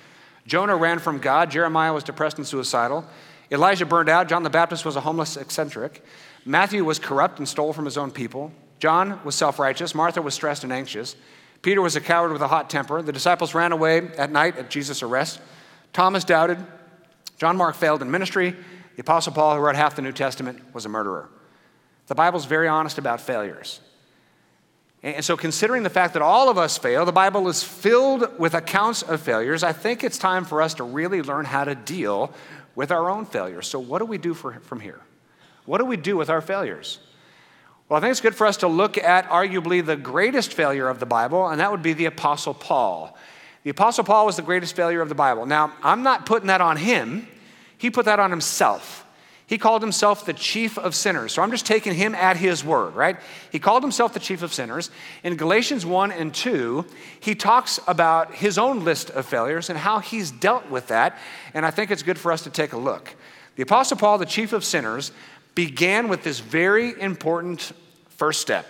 Jonah 0.47 0.77
ran 0.77 0.99
from 0.99 1.19
God. 1.19 1.51
Jeremiah 1.51 1.93
was 1.93 2.05
depressed 2.05 2.39
and 2.39 2.47
suicidal. 2.47 3.05
Elijah 3.53 3.87
burned 3.87 4.09
out. 4.09 4.29
John 4.29 4.43
the 4.43 4.51
Baptist 4.51 4.85
was 4.85 4.97
a 4.97 5.01
homeless 5.01 5.37
eccentric. 5.37 6.05
Matthew 6.45 6.85
was 6.85 6.99
corrupt 6.99 7.39
and 7.39 7.49
stole 7.49 7.73
from 7.73 7.85
his 7.85 7.99
own 7.99 8.11
people. 8.11 8.53
John 8.79 9.23
was 9.25 9.35
self 9.35 9.59
righteous. 9.59 9.95
Martha 9.95 10.21
was 10.23 10.35
stressed 10.35 10.65
and 10.65 10.73
anxious. 10.73 11.17
Peter 11.63 11.81
was 11.81 11.97
a 11.97 12.01
coward 12.01 12.33
with 12.33 12.43
a 12.43 12.49
hot 12.49 12.71
temper. 12.71 13.03
The 13.03 13.13
disciples 13.13 13.55
ran 13.55 13.73
away 13.73 14.09
at 14.19 14.31
night 14.31 14.57
at 14.57 14.71
Jesus' 14.71 15.03
arrest. 15.03 15.41
Thomas 15.93 16.25
doubted. 16.25 16.59
John 17.39 17.57
Mark 17.57 17.75
failed 17.75 18.03
in 18.03 18.11
ministry. 18.11 18.55
The 18.97 19.01
Apostle 19.01 19.33
Paul, 19.33 19.57
who 19.57 19.61
wrote 19.61 19.77
half 19.77 19.97
the 19.97 20.03
New 20.03 20.13
Testament, 20.13 20.63
was 20.75 20.87
a 20.87 20.89
murderer. 20.89 21.29
The 22.07 22.15
Bible's 22.15 22.45
very 22.45 22.69
honest 22.69 22.99
about 22.99 23.21
failures. 23.21 23.81
And 25.03 25.25
so, 25.25 25.37
considering 25.37 25.83
the 25.83 25.91
fact 25.91 26.15
that 26.15 26.23
all 26.23 26.49
of 26.49 26.59
us 26.59 26.79
fail, 26.79 27.05
the 27.05 27.13
Bible 27.13 27.49
is 27.49 27.63
filled 27.63 28.39
with 28.39 28.55
accounts 28.55 29.03
of 29.03 29.21
failures, 29.21 29.63
I 29.63 29.73
think 29.73 30.03
it's 30.03 30.19
time 30.19 30.45
for 30.45 30.63
us 30.63 30.75
to 30.75 30.85
really 30.85 31.23
learn 31.23 31.45
how 31.45 31.65
to 31.65 31.75
deal 31.75 32.33
with 32.75 32.91
our 32.91 33.11
own 33.11 33.27
failures. 33.27 33.67
So, 33.67 33.79
what 33.79 33.99
do 33.99 34.07
we 34.07 34.19
do 34.19 34.35
for, 34.35 34.55
from 34.61 34.81
here? 34.81 35.01
What 35.65 35.79
do 35.79 35.85
we 35.85 35.97
do 35.97 36.17
with 36.17 36.31
our 36.31 36.41
failures? 36.41 36.99
Well, 37.89 37.99
I 37.99 38.01
think 38.01 38.11
it's 38.11 38.21
good 38.21 38.35
for 38.35 38.49
us 38.49 38.57
to 38.59 38.69
look 38.69 38.99
at 38.99 39.29
arguably 39.29 39.85
the 39.85 39.95
greatest 39.95 40.55
failure 40.55 40.89
of 40.89 40.99
the 40.99 41.07
Bible, 41.07 41.47
and 41.47 41.61
that 41.61 41.71
would 41.71 41.83
be 41.83 41.93
the 41.93 42.07
Apostle 42.07 42.53
Paul. 42.53 43.17
The 43.63 43.71
Apostle 43.71 44.03
Paul 44.03 44.27
was 44.27 44.35
the 44.35 44.43
greatest 44.43 44.75
failure 44.75 45.01
of 45.01 45.09
the 45.09 45.15
Bible. 45.15 45.47
Now, 45.47 45.73
I'm 45.85 46.03
not 46.03 46.27
putting 46.27 46.49
that 46.49 46.61
on 46.61 46.77
him, 46.77 47.29
he 47.79 47.91
put 47.91 48.07
that 48.07 48.19
on 48.19 48.31
himself. 48.31 49.07
He 49.47 49.59
called 49.59 49.83
himself 49.83 50.27
the 50.27 50.33
chief 50.33 50.77
of 50.77 50.97
sinners. 50.97 51.33
So 51.33 51.43
I'm 51.43 51.53
just 51.53 51.65
taking 51.67 51.95
him 51.95 52.17
at 52.17 52.37
his 52.37 52.65
word, 52.65 52.97
right? 52.97 53.17
He 53.53 53.61
called 53.61 53.85
himself 53.85 54.13
the 54.13 54.19
chief 54.19 54.43
of 54.43 54.53
sinners. 54.53 54.91
In 55.23 55.37
Galatians 55.37 55.87
1 55.87 56.11
and 56.11 56.35
2, 56.35 56.85
he 57.21 57.37
talks 57.37 57.79
about 57.87 58.35
his 58.35 58.59
own 58.59 58.83
list 58.83 59.11
of 59.11 59.25
failures 59.25 59.71
and 59.71 59.79
how 59.79 60.01
he's 60.01 60.33
dealt 60.33 60.69
with 60.69 60.89
that. 60.89 61.17
And 61.55 61.65
I 61.65 61.71
think 61.71 61.93
it's 61.93 62.03
good 62.03 62.19
for 62.19 62.33
us 62.33 62.43
to 62.43 62.51
take 62.51 62.73
a 62.73 62.77
look. 62.77 63.15
The 63.55 63.63
Apostle 63.63 63.97
Paul, 63.97 64.19
the 64.19 64.27
chief 64.27 64.53
of 64.53 64.65
sinners, 64.65 65.13
began 65.57 66.07
with 66.07 66.23
this 66.23 66.39
very 66.39 67.01
important 67.01 67.73
first 68.11 68.41
step 68.41 68.67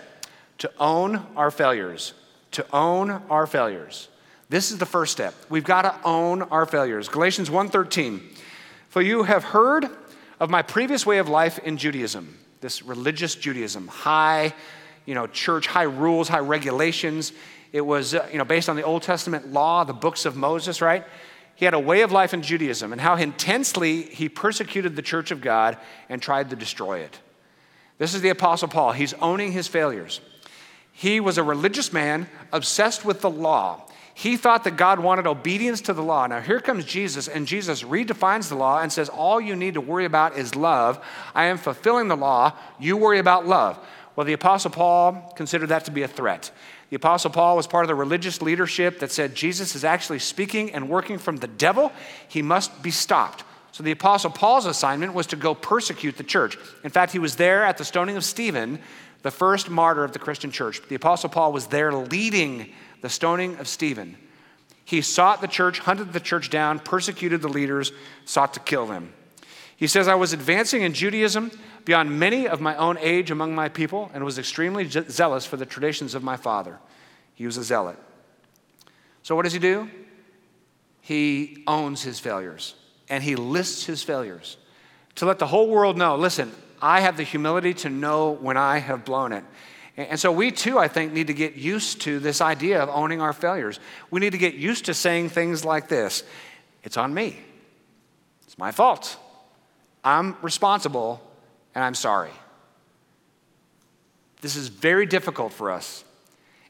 to 0.57 0.71
own 0.79 1.23
our 1.35 1.51
failures. 1.51 2.13
To 2.51 2.65
own 2.73 3.11
our 3.29 3.45
failures. 3.45 4.07
This 4.49 4.71
is 4.71 4.79
the 4.79 4.85
first 4.85 5.11
step. 5.11 5.35
We've 5.49 5.65
got 5.65 5.83
to 5.83 5.95
own 6.03 6.41
our 6.43 6.65
failures. 6.65 7.09
Galatians 7.09 7.51
1:13. 7.51 8.21
For 8.89 9.01
you 9.01 9.23
have 9.23 9.43
heard 9.43 9.87
of 10.39 10.49
my 10.49 10.61
previous 10.61 11.05
way 11.05 11.17
of 11.17 11.27
life 11.27 11.59
in 11.59 11.77
Judaism, 11.77 12.39
this 12.61 12.81
religious 12.81 13.35
Judaism, 13.35 13.89
high, 13.89 14.53
you 15.05 15.13
know, 15.13 15.27
church, 15.27 15.67
high 15.67 15.83
rules, 15.83 16.29
high 16.29 16.39
regulations. 16.39 17.33
It 17.73 17.81
was, 17.81 18.15
uh, 18.15 18.27
you 18.31 18.37
know, 18.37 18.45
based 18.45 18.69
on 18.69 18.77
the 18.77 18.83
Old 18.83 19.03
Testament 19.03 19.51
law, 19.51 19.83
the 19.83 19.93
books 19.93 20.25
of 20.25 20.37
Moses, 20.37 20.81
right? 20.81 21.03
He 21.57 21.65
had 21.65 21.73
a 21.73 21.79
way 21.79 22.01
of 22.01 22.11
life 22.11 22.35
in 22.35 22.43
Judaism 22.43 22.91
and 22.91 23.01
how 23.01 23.15
intensely 23.15 24.03
he 24.03 24.29
persecuted 24.29 24.95
the 24.95 25.01
church 25.01 25.31
of 25.31 25.41
God 25.41 25.75
and 26.07 26.21
tried 26.21 26.51
to 26.51 26.55
destroy 26.55 26.99
it. 26.99 27.19
This 27.97 28.13
is 28.13 28.21
the 28.21 28.29
Apostle 28.29 28.67
Paul. 28.67 28.91
He's 28.91 29.15
owning 29.15 29.51
his 29.51 29.67
failures. 29.67 30.21
He 30.91 31.19
was 31.19 31.39
a 31.39 31.43
religious 31.43 31.91
man 31.91 32.29
obsessed 32.53 33.03
with 33.03 33.21
the 33.21 33.29
law. 33.31 33.81
He 34.13 34.37
thought 34.37 34.65
that 34.65 34.77
God 34.77 34.99
wanted 34.99 35.25
obedience 35.25 35.81
to 35.81 35.93
the 35.93 36.03
law. 36.03 36.27
Now, 36.27 36.41
here 36.41 36.59
comes 36.59 36.85
Jesus, 36.85 37.27
and 37.27 37.47
Jesus 37.47 37.81
redefines 37.81 38.49
the 38.49 38.55
law 38.55 38.79
and 38.79 38.91
says, 38.91 39.09
All 39.09 39.41
you 39.41 39.55
need 39.55 39.73
to 39.73 39.81
worry 39.81 40.05
about 40.05 40.37
is 40.37 40.55
love. 40.55 41.03
I 41.33 41.45
am 41.45 41.57
fulfilling 41.57 42.07
the 42.07 42.17
law. 42.17 42.53
You 42.79 42.97
worry 42.97 43.17
about 43.17 43.47
love. 43.47 43.83
Well, 44.15 44.25
the 44.25 44.33
Apostle 44.33 44.71
Paul 44.71 45.33
considered 45.35 45.69
that 45.69 45.85
to 45.85 45.91
be 45.91 46.03
a 46.03 46.07
threat. 46.07 46.51
The 46.89 46.95
Apostle 46.95 47.31
Paul 47.31 47.57
was 47.57 47.67
part 47.67 47.83
of 47.83 47.89
the 47.89 47.95
religious 47.95 48.41
leadership 48.41 48.99
that 48.99 49.11
said 49.11 49.35
Jesus 49.35 49.75
is 49.75 49.83
actually 49.83 50.19
speaking 50.19 50.71
and 50.71 50.87
working 50.89 51.17
from 51.17 51.37
the 51.37 51.47
devil. 51.47 51.91
He 52.27 52.41
must 52.41 52.81
be 52.81 52.91
stopped. 52.91 53.43
So 53.73 53.83
the 53.83 53.91
Apostle 53.91 54.31
Paul's 54.31 54.65
assignment 54.65 55.13
was 55.13 55.27
to 55.27 55.35
go 55.35 55.53
persecute 55.53 56.17
the 56.17 56.23
church. 56.23 56.57
In 56.83 56.89
fact, 56.89 57.11
he 57.11 57.19
was 57.19 57.35
there 57.35 57.63
at 57.63 57.77
the 57.77 57.85
stoning 57.85 58.15
of 58.15 58.23
Stephen, 58.23 58.79
the 59.21 59.31
first 59.31 59.69
martyr 59.69 60.03
of 60.03 60.13
the 60.13 60.19
Christian 60.19 60.49
church. 60.49 60.81
The 60.87 60.95
Apostle 60.95 61.29
Paul 61.29 61.51
was 61.51 61.67
there 61.67 61.93
leading 61.93 62.73
the 63.01 63.09
stoning 63.09 63.57
of 63.57 63.67
Stephen. 63.67 64.17
He 64.85 65.01
sought 65.01 65.41
the 65.41 65.47
church, 65.47 65.79
hunted 65.79 66.13
the 66.13 66.19
church 66.21 66.49
down, 66.49 66.79
persecuted 66.79 67.41
the 67.41 67.49
leaders, 67.49 67.91
sought 68.23 68.53
to 68.53 68.61
kill 68.61 68.85
them. 68.85 69.11
He 69.75 69.85
says, 69.85 70.07
I 70.07 70.15
was 70.15 70.33
advancing 70.33 70.81
in 70.81 70.93
Judaism 70.93 71.51
beyond 71.87 72.19
many 72.19 72.49
of 72.49 72.59
my 72.59 72.75
own 72.75 72.97
age 72.97 73.31
among 73.31 73.55
my 73.55 73.69
people 73.69 74.11
and 74.13 74.21
was 74.25 74.37
extremely 74.37 74.85
zealous 74.89 75.45
for 75.45 75.55
the 75.55 75.65
traditions 75.65 76.15
of 76.15 76.21
my 76.21 76.35
father. 76.35 76.79
He 77.33 77.45
was 77.45 77.55
a 77.55 77.63
zealot. 77.63 77.97
So, 79.23 79.37
what 79.37 79.43
does 79.43 79.53
he 79.53 79.59
do? 79.59 79.89
He 80.99 81.63
owns 81.65 82.01
his 82.01 82.19
failures 82.19 82.75
and 83.07 83.23
he 83.23 83.37
lists 83.37 83.85
his 83.85 84.03
failures 84.03 84.57
to 85.15 85.25
let 85.25 85.39
the 85.39 85.47
whole 85.47 85.69
world 85.69 85.97
know 85.97 86.17
listen, 86.17 86.51
I 86.81 86.99
have 86.99 87.15
the 87.15 87.23
humility 87.23 87.73
to 87.75 87.89
know 87.89 88.31
when 88.31 88.57
I 88.57 88.79
have 88.79 89.05
blown 89.05 89.31
it. 89.31 89.45
And 89.95 90.19
so, 90.19 90.29
we 90.29 90.51
too, 90.51 90.77
I 90.77 90.89
think, 90.89 91.13
need 91.13 91.27
to 91.27 91.33
get 91.33 91.55
used 91.55 92.01
to 92.01 92.19
this 92.19 92.41
idea 92.41 92.83
of 92.83 92.89
owning 92.89 93.21
our 93.21 93.31
failures. 93.31 93.79
We 94.11 94.19
need 94.19 94.33
to 94.33 94.37
get 94.37 94.55
used 94.55 94.85
to 94.85 94.93
saying 94.93 95.29
things 95.29 95.63
like 95.63 95.87
this 95.87 96.25
It's 96.83 96.97
on 96.97 97.13
me, 97.13 97.39
it's 98.43 98.57
my 98.57 98.73
fault. 98.73 99.15
I'm 100.03 100.35
responsible 100.41 101.21
and 101.77 101.83
I'm 101.83 101.93
sorry. 101.93 102.31
This 104.41 104.55
is 104.55 104.67
very 104.67 105.05
difficult 105.05 105.53
for 105.53 105.69
us. 105.69 106.03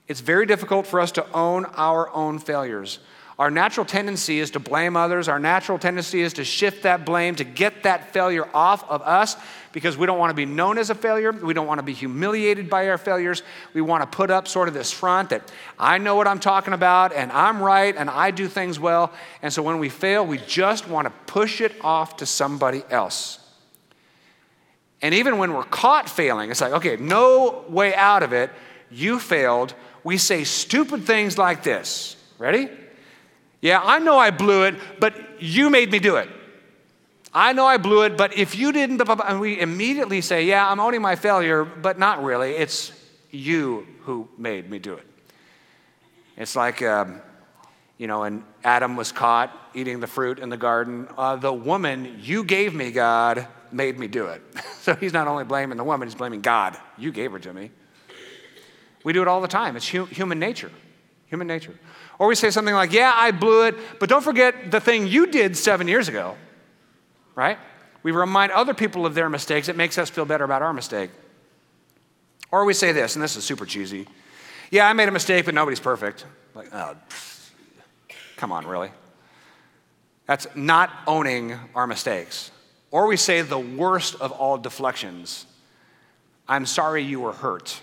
It's 0.10 0.20
very 0.20 0.46
difficult 0.46 0.86
for 0.86 1.00
us 1.00 1.14
to 1.14 1.26
own 1.32 1.64
our 1.78 2.14
own 2.14 2.40
failures. 2.40 3.00
Our 3.40 3.50
natural 3.50 3.86
tendency 3.86 4.40
is 4.40 4.52
to 4.52 4.60
blame 4.60 4.98
others. 4.98 5.30
Our 5.30 5.40
natural 5.40 5.80
tendency 5.80 6.20
is 6.20 6.34
to 6.34 6.44
shift 6.44 6.84
that 6.84 7.06
blame, 7.06 7.36
to 7.36 7.46
get 7.46 7.84
that 7.84 8.12
failure 8.12 8.50
off 8.54 8.84
of 8.90 9.02
us 9.02 9.38
because 9.72 9.96
we 9.96 10.06
don't 10.08 10.20
want 10.20 10.32
to 10.32 10.36
be 10.36 10.46
known 10.46 10.78
as 10.78 10.90
a 10.90 10.96
failure. 10.96 11.32
We 11.32 11.54
don't 11.54 11.68
want 11.68 11.80
to 11.80 11.86
be 11.86 11.94
humiliated 11.94 12.70
by 12.70 12.90
our 12.90 12.98
failures. 12.98 13.44
We 13.74 13.80
want 13.80 14.04
to 14.04 14.14
put 14.14 14.30
up 14.30 14.46
sort 14.46 14.68
of 14.68 14.74
this 14.74 14.92
front 14.92 15.30
that 15.30 15.50
I 15.80 16.00
know 16.00 16.18
what 16.18 16.28
I'm 16.28 16.42
talking 16.42 16.74
about 16.74 17.14
and 17.14 17.32
I'm 17.32 17.64
right 17.64 17.96
and 17.96 18.10
I 18.10 18.32
do 18.32 18.50
things 18.50 18.78
well. 18.78 19.14
And 19.42 19.54
so 19.54 19.64
when 19.64 19.80
we 19.80 19.88
fail, 19.88 20.28
we 20.28 20.38
just 20.40 20.90
want 20.90 21.06
to 21.06 21.14
push 21.32 21.62
it 21.62 21.72
off 21.80 22.18
to 22.18 22.26
somebody 22.26 22.84
else. 22.90 23.40
And 25.02 25.14
even 25.14 25.38
when 25.38 25.54
we're 25.54 25.64
caught 25.64 26.10
failing, 26.10 26.50
it's 26.50 26.62
like, 26.62 26.74
okay, 26.74 26.98
no 26.98 27.66
way 27.70 27.94
out 27.94 28.24
of 28.24 28.34
it. 28.34 28.50
You 28.90 29.20
failed. 29.20 29.74
We 30.04 30.18
say 30.18 30.44
stupid 30.44 31.04
things 31.04 31.38
like 31.38 31.64
this. 31.64 32.16
Ready? 32.40 32.70
Yeah, 33.62 33.82
I 33.84 34.00
know 34.00 34.18
I 34.18 34.32
blew 34.32 34.64
it, 34.64 34.76
but 35.00 35.42
you 35.42 35.70
made 35.70 35.92
me 35.92 36.00
do 36.00 36.16
it. 36.16 36.30
I 37.34 37.54
know 37.54 37.66
I 37.66 37.78
blew 37.78 38.04
it, 38.04 38.18
but 38.18 38.38
if 38.38 38.56
you 38.56 38.72
didn't, 38.72 39.02
and 39.02 39.40
we 39.40 39.60
immediately 39.60 40.22
say, 40.22 40.46
yeah, 40.46 40.68
I'm 40.70 40.80
owning 40.80 41.02
my 41.02 41.16
failure, 41.16 41.66
but 41.66 42.00
not 42.00 42.24
really. 42.24 42.52
It's 42.54 42.92
you 43.32 43.86
who 44.02 44.28
made 44.38 44.70
me 44.70 44.80
do 44.80 44.94
it. 44.94 45.06
It's 46.38 46.56
like, 46.56 46.82
um, 46.82 47.22
you 47.98 48.08
know, 48.08 48.24
and 48.24 48.44
Adam 48.64 48.96
was 48.96 49.12
caught 49.12 49.52
eating 49.74 50.00
the 50.00 50.08
fruit 50.08 50.40
in 50.40 50.50
the 50.50 50.58
garden. 50.58 51.08
Uh, 51.18 51.36
the 51.36 51.54
woman 51.54 52.20
you 52.22 52.44
gave 52.44 52.74
me, 52.74 52.92
God, 52.92 53.48
made 53.72 54.00
me 54.00 54.08
do 54.08 54.28
it. 54.28 54.42
so 54.82 54.96
he's 54.96 55.14
not 55.14 55.28
only 55.28 55.44
blaming 55.44 55.78
the 55.78 55.84
woman, 55.84 56.08
he's 56.08 56.16
blaming 56.16 56.42
God. 56.42 56.78
You 56.98 57.12
gave 57.12 57.32
her 57.32 57.40
to 57.40 57.54
me. 57.54 57.72
We 59.04 59.14
do 59.14 59.22
it 59.22 59.28
all 59.28 59.42
the 59.42 59.48
time. 59.48 59.76
It's 59.76 59.88
hu- 59.88 60.06
human 60.06 60.40
nature. 60.40 60.72
Human 61.28 61.48
nature. 61.48 61.74
Or 62.20 62.28
we 62.28 62.36
say 62.36 62.50
something 62.50 62.74
like, 62.74 62.92
Yeah, 62.92 63.14
I 63.16 63.32
blew 63.32 63.68
it, 63.68 63.76
but 64.00 64.10
don't 64.10 64.24
forget 64.24 64.72
the 64.72 64.80
thing 64.80 65.08
you 65.08 65.28
did 65.28 65.56
seven 65.56 65.88
years 65.88 66.08
ago, 66.08 66.36
right? 67.36 67.58
We 68.04 68.12
remind 68.12 68.52
other 68.52 68.74
people 68.74 69.06
of 69.06 69.16
their 69.16 69.30
mistakes. 69.30 69.68
It 69.68 69.76
makes 69.76 69.98
us 69.98 70.10
feel 70.10 70.26
better 70.26 70.44
about 70.44 70.62
our 70.62 70.74
mistake. 70.74 71.12
Or 72.52 72.66
we 72.66 72.74
say 72.74 72.92
this, 72.92 73.16
and 73.16 73.24
this 73.24 73.36
is 73.36 73.44
super 73.44 73.66
cheesy. 73.66 74.08
Yeah, 74.72 74.88
I 74.88 74.94
made 74.94 75.08
a 75.08 75.12
mistake, 75.12 75.46
but 75.46 75.54
nobody's 75.54 75.80
perfect. 75.80 76.26
Like, 76.56 76.74
oh, 76.74 76.96
come 78.38 78.52
on, 78.52 78.66
really? 78.66 78.92
That's 80.26 80.48
not 80.56 80.92
owning 81.08 81.58
our 81.76 81.88
mistakes. 81.88 82.52
Or 82.98 83.06
we 83.06 83.16
say 83.16 83.44
the 83.44 83.60
worst 83.60 84.16
of 84.20 84.32
all 84.32 84.58
deflections 84.58 85.46
I'm 86.48 86.66
sorry 86.66 87.04
you 87.04 87.20
were 87.20 87.32
hurt. 87.32 87.80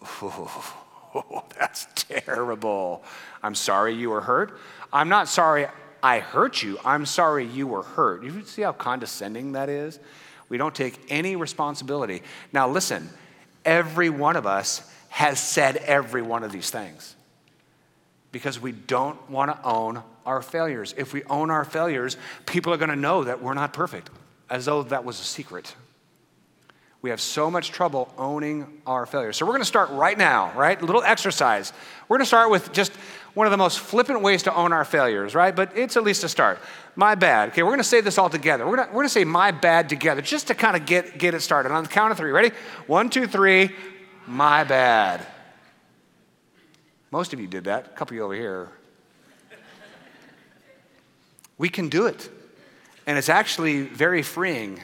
Oh, 0.00 1.44
that's 1.58 1.86
terrible. 1.94 3.04
I'm 3.42 3.54
sorry 3.54 3.92
you 3.92 4.08
were 4.08 4.22
hurt. 4.22 4.58
I'm 4.94 5.10
not 5.10 5.28
sorry 5.28 5.66
I 6.02 6.20
hurt 6.20 6.62
you. 6.62 6.78
I'm 6.86 7.04
sorry 7.04 7.44
you 7.44 7.66
were 7.66 7.82
hurt. 7.82 8.24
You 8.24 8.42
see 8.46 8.62
how 8.62 8.72
condescending 8.72 9.52
that 9.52 9.68
is? 9.68 10.00
We 10.48 10.56
don't 10.56 10.74
take 10.74 10.98
any 11.10 11.36
responsibility. 11.36 12.22
Now, 12.50 12.66
listen, 12.66 13.10
every 13.66 14.08
one 14.08 14.36
of 14.36 14.46
us 14.46 14.90
has 15.10 15.38
said 15.38 15.76
every 15.76 16.22
one 16.22 16.44
of 16.44 16.50
these 16.50 16.70
things 16.70 17.14
because 18.32 18.58
we 18.58 18.72
don't 18.72 19.28
want 19.28 19.54
to 19.54 19.68
own 19.68 20.02
our 20.24 20.40
failures. 20.40 20.94
If 20.96 21.12
we 21.12 21.24
own 21.24 21.50
our 21.50 21.66
failures, 21.66 22.16
people 22.46 22.72
are 22.72 22.78
going 22.78 22.88
to 22.88 22.96
know 22.96 23.24
that 23.24 23.42
we're 23.42 23.52
not 23.52 23.74
perfect 23.74 24.08
as 24.50 24.64
though 24.64 24.82
that 24.82 25.04
was 25.04 25.20
a 25.20 25.24
secret. 25.24 25.74
We 27.02 27.10
have 27.10 27.20
so 27.20 27.50
much 27.50 27.70
trouble 27.70 28.12
owning 28.18 28.82
our 28.86 29.06
failures. 29.06 29.38
So 29.38 29.46
we're 29.46 29.52
going 29.52 29.62
to 29.62 29.66
start 29.66 29.88
right 29.90 30.18
now, 30.18 30.52
right? 30.54 30.80
A 30.80 30.84
little 30.84 31.02
exercise. 31.02 31.72
We're 32.08 32.18
going 32.18 32.24
to 32.24 32.28
start 32.28 32.50
with 32.50 32.72
just 32.72 32.92
one 33.32 33.46
of 33.46 33.52
the 33.52 33.56
most 33.56 33.78
flippant 33.78 34.20
ways 34.20 34.42
to 34.42 34.54
own 34.54 34.72
our 34.72 34.84
failures, 34.84 35.34
right? 35.34 35.54
But 35.54 35.78
it's 35.78 35.96
at 35.96 36.02
least 36.02 36.24
a 36.24 36.28
start. 36.28 36.58
My 36.96 37.14
bad. 37.14 37.50
Okay, 37.50 37.62
we're 37.62 37.70
going 37.70 37.78
to 37.78 37.84
say 37.84 38.02
this 38.02 38.18
all 38.18 38.28
together. 38.28 38.66
We're 38.66 38.76
going 38.76 38.88
to, 38.88 38.92
we're 38.92 38.98
going 38.98 39.06
to 39.06 39.12
say 39.14 39.24
my 39.24 39.50
bad 39.50 39.88
together 39.88 40.20
just 40.20 40.48
to 40.48 40.54
kind 40.54 40.76
of 40.76 40.84
get, 40.84 41.16
get 41.16 41.32
it 41.32 41.40
started. 41.40 41.72
On 41.72 41.84
the 41.84 41.88
count 41.88 42.10
of 42.10 42.18
three. 42.18 42.32
Ready? 42.32 42.50
One, 42.86 43.08
two, 43.08 43.26
three. 43.26 43.70
My 44.26 44.64
bad. 44.64 45.26
Most 47.10 47.32
of 47.32 47.40
you 47.40 47.46
did 47.46 47.64
that. 47.64 47.86
A 47.86 47.90
couple 47.90 48.14
of 48.14 48.16
you 48.16 48.24
over 48.24 48.34
here. 48.34 48.68
We 51.56 51.68
can 51.68 51.88
do 51.88 52.06
it. 52.06 52.28
And 53.06 53.18
it's 53.18 53.28
actually 53.28 53.82
very 53.82 54.22
freeing. 54.22 54.80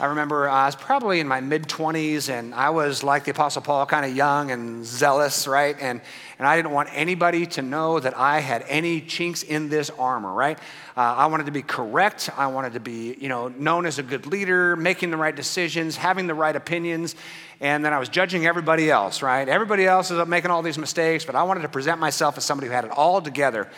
I 0.00 0.06
remember 0.06 0.48
I 0.48 0.64
was 0.64 0.76
probably 0.76 1.20
in 1.20 1.28
my 1.28 1.42
mid 1.42 1.64
20s 1.64 2.30
and 2.30 2.54
I 2.54 2.70
was 2.70 3.02
like 3.02 3.24
the 3.24 3.32
Apostle 3.32 3.60
Paul, 3.60 3.84
kind 3.84 4.06
of 4.06 4.16
young 4.16 4.50
and 4.50 4.82
zealous, 4.82 5.46
right? 5.46 5.76
And, 5.78 6.00
and 6.38 6.48
I 6.48 6.56
didn't 6.56 6.70
want 6.70 6.88
anybody 6.92 7.44
to 7.48 7.60
know 7.60 8.00
that 8.00 8.16
I 8.16 8.40
had 8.40 8.64
any 8.66 9.02
chinks 9.02 9.42
in 9.42 9.68
this 9.68 9.90
armor, 9.90 10.32
right? 10.32 10.58
Uh, 10.96 11.00
I 11.02 11.26
wanted 11.26 11.46
to 11.46 11.52
be 11.52 11.60
correct. 11.60 12.30
I 12.34 12.46
wanted 12.46 12.72
to 12.72 12.80
be, 12.80 13.14
you 13.20 13.28
know, 13.28 13.48
known 13.48 13.84
as 13.84 13.98
a 13.98 14.02
good 14.02 14.26
leader, 14.26 14.74
making 14.74 15.10
the 15.10 15.18
right 15.18 15.36
decisions, 15.36 15.96
having 15.96 16.26
the 16.26 16.34
right 16.34 16.56
opinions. 16.56 17.14
And 17.60 17.84
then 17.84 17.92
I 17.92 17.98
was 17.98 18.08
judging 18.08 18.46
everybody 18.46 18.90
else, 18.90 19.20
right? 19.20 19.46
Everybody 19.46 19.84
else 19.84 20.10
is 20.10 20.26
making 20.26 20.50
all 20.50 20.62
these 20.62 20.78
mistakes, 20.78 21.26
but 21.26 21.34
I 21.34 21.42
wanted 21.42 21.60
to 21.60 21.68
present 21.68 22.00
myself 22.00 22.38
as 22.38 22.44
somebody 22.46 22.68
who 22.68 22.72
had 22.72 22.86
it 22.86 22.90
all 22.90 23.20
together. 23.20 23.68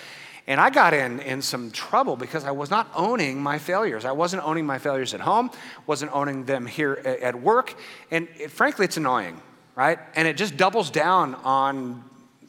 And 0.46 0.60
I 0.60 0.70
got 0.70 0.92
in, 0.92 1.20
in 1.20 1.40
some 1.40 1.70
trouble 1.70 2.16
because 2.16 2.44
I 2.44 2.50
was 2.50 2.70
not 2.70 2.90
owning 2.94 3.40
my 3.40 3.58
failures. 3.58 4.04
I 4.04 4.12
wasn't 4.12 4.42
owning 4.44 4.66
my 4.66 4.78
failures 4.78 5.14
at 5.14 5.20
home, 5.20 5.50
wasn't 5.86 6.12
owning 6.12 6.44
them 6.44 6.66
here 6.66 6.94
at 6.94 7.40
work. 7.40 7.74
And 8.10 8.28
it, 8.38 8.50
frankly, 8.50 8.84
it's 8.84 8.96
annoying, 8.96 9.40
right? 9.76 9.98
And 10.16 10.26
it 10.26 10.36
just 10.36 10.56
doubles 10.56 10.90
down 10.90 11.36
on 11.36 12.02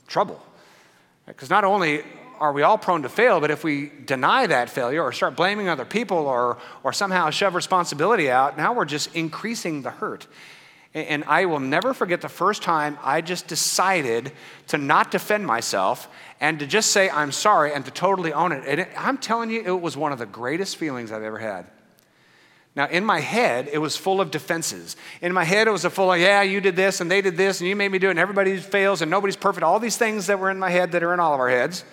trouble. 0.07 0.43
Because 1.27 1.49
not 1.49 1.63
only 1.63 2.03
are 2.39 2.51
we 2.51 2.63
all 2.63 2.77
prone 2.77 3.03
to 3.03 3.09
fail, 3.09 3.39
but 3.39 3.51
if 3.51 3.63
we 3.63 3.91
deny 4.05 4.47
that 4.47 4.69
failure 4.69 5.01
or 5.01 5.11
start 5.11 5.35
blaming 5.35 5.69
other 5.69 5.85
people 5.85 6.17
or, 6.17 6.57
or 6.83 6.91
somehow 6.91 7.29
shove 7.29 7.55
responsibility 7.55 8.29
out, 8.29 8.57
now 8.57 8.73
we're 8.73 8.85
just 8.85 9.15
increasing 9.15 9.83
the 9.83 9.91
hurt. 9.91 10.27
And 10.93 11.23
I 11.23 11.45
will 11.45 11.59
never 11.59 11.93
forget 11.93 12.21
the 12.21 12.29
first 12.29 12.61
time 12.61 12.99
I 13.01 13.21
just 13.21 13.47
decided 13.47 14.31
to 14.67 14.77
not 14.77 15.09
defend 15.09 15.45
myself 15.45 16.07
and 16.39 16.59
to 16.59 16.67
just 16.67 16.91
say, 16.91 17.09
I'm 17.09 17.31
sorry, 17.31 17.73
and 17.73 17.83
to 17.85 17.91
totally 17.91 18.31
own 18.31 18.51
it. 18.51 18.63
And 18.67 18.87
I'm 18.95 19.17
telling 19.17 19.49
you, 19.49 19.63
it 19.65 19.81
was 19.81 19.97
one 19.97 20.11
of 20.11 20.19
the 20.19 20.27
greatest 20.27 20.77
feelings 20.77 21.11
I've 21.11 21.23
ever 21.23 21.39
had. 21.39 21.65
Now, 22.75 22.87
in 22.87 23.05
my 23.05 23.19
head, 23.19 23.69
it 23.71 23.77
was 23.77 23.95
full 23.95 24.19
of 24.19 24.29
defenses. 24.29 24.95
In 25.21 25.31
my 25.31 25.43
head, 25.43 25.67
it 25.67 25.71
was 25.71 25.85
a 25.85 25.89
full 25.89 26.11
of, 26.11 26.19
yeah, 26.19 26.41
you 26.41 26.59
did 26.59 26.75
this, 26.75 27.01
and 27.01 27.09
they 27.09 27.21
did 27.21 27.37
this, 27.37 27.59
and 27.59 27.69
you 27.69 27.75
made 27.75 27.91
me 27.91 27.99
do 27.99 28.07
it, 28.07 28.11
and 28.11 28.19
everybody 28.19 28.57
fails, 28.57 29.01
and 29.01 29.09
nobody's 29.09 29.35
perfect. 29.35 29.63
All 29.63 29.79
these 29.79 29.97
things 29.97 30.27
that 30.27 30.39
were 30.39 30.49
in 30.49 30.59
my 30.59 30.69
head 30.69 30.91
that 30.91 31.03
are 31.03 31.13
in 31.13 31.19
all 31.19 31.33
of 31.33 31.39
our 31.39 31.49
heads. 31.49 31.85